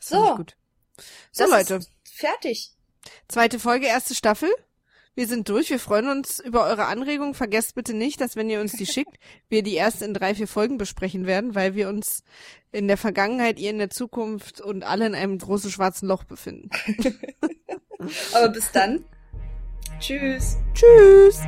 [0.00, 0.36] So.
[0.38, 0.44] So,
[1.36, 1.74] Das Leute.
[1.74, 2.70] Ist fertig.
[3.28, 4.50] Zweite Folge, erste Staffel.
[5.14, 5.68] Wir sind durch.
[5.68, 7.34] Wir freuen uns über eure Anregungen.
[7.34, 10.48] Vergesst bitte nicht, dass wenn ihr uns die schickt, wir die erst in drei, vier
[10.48, 12.22] Folgen besprechen werden, weil wir uns
[12.70, 16.70] in der Vergangenheit, ihr in der Zukunft und alle in einem großen schwarzen Loch befinden.
[18.34, 19.04] Aber bis dann.
[20.00, 20.56] Tschüss.
[20.74, 21.42] Tschüss!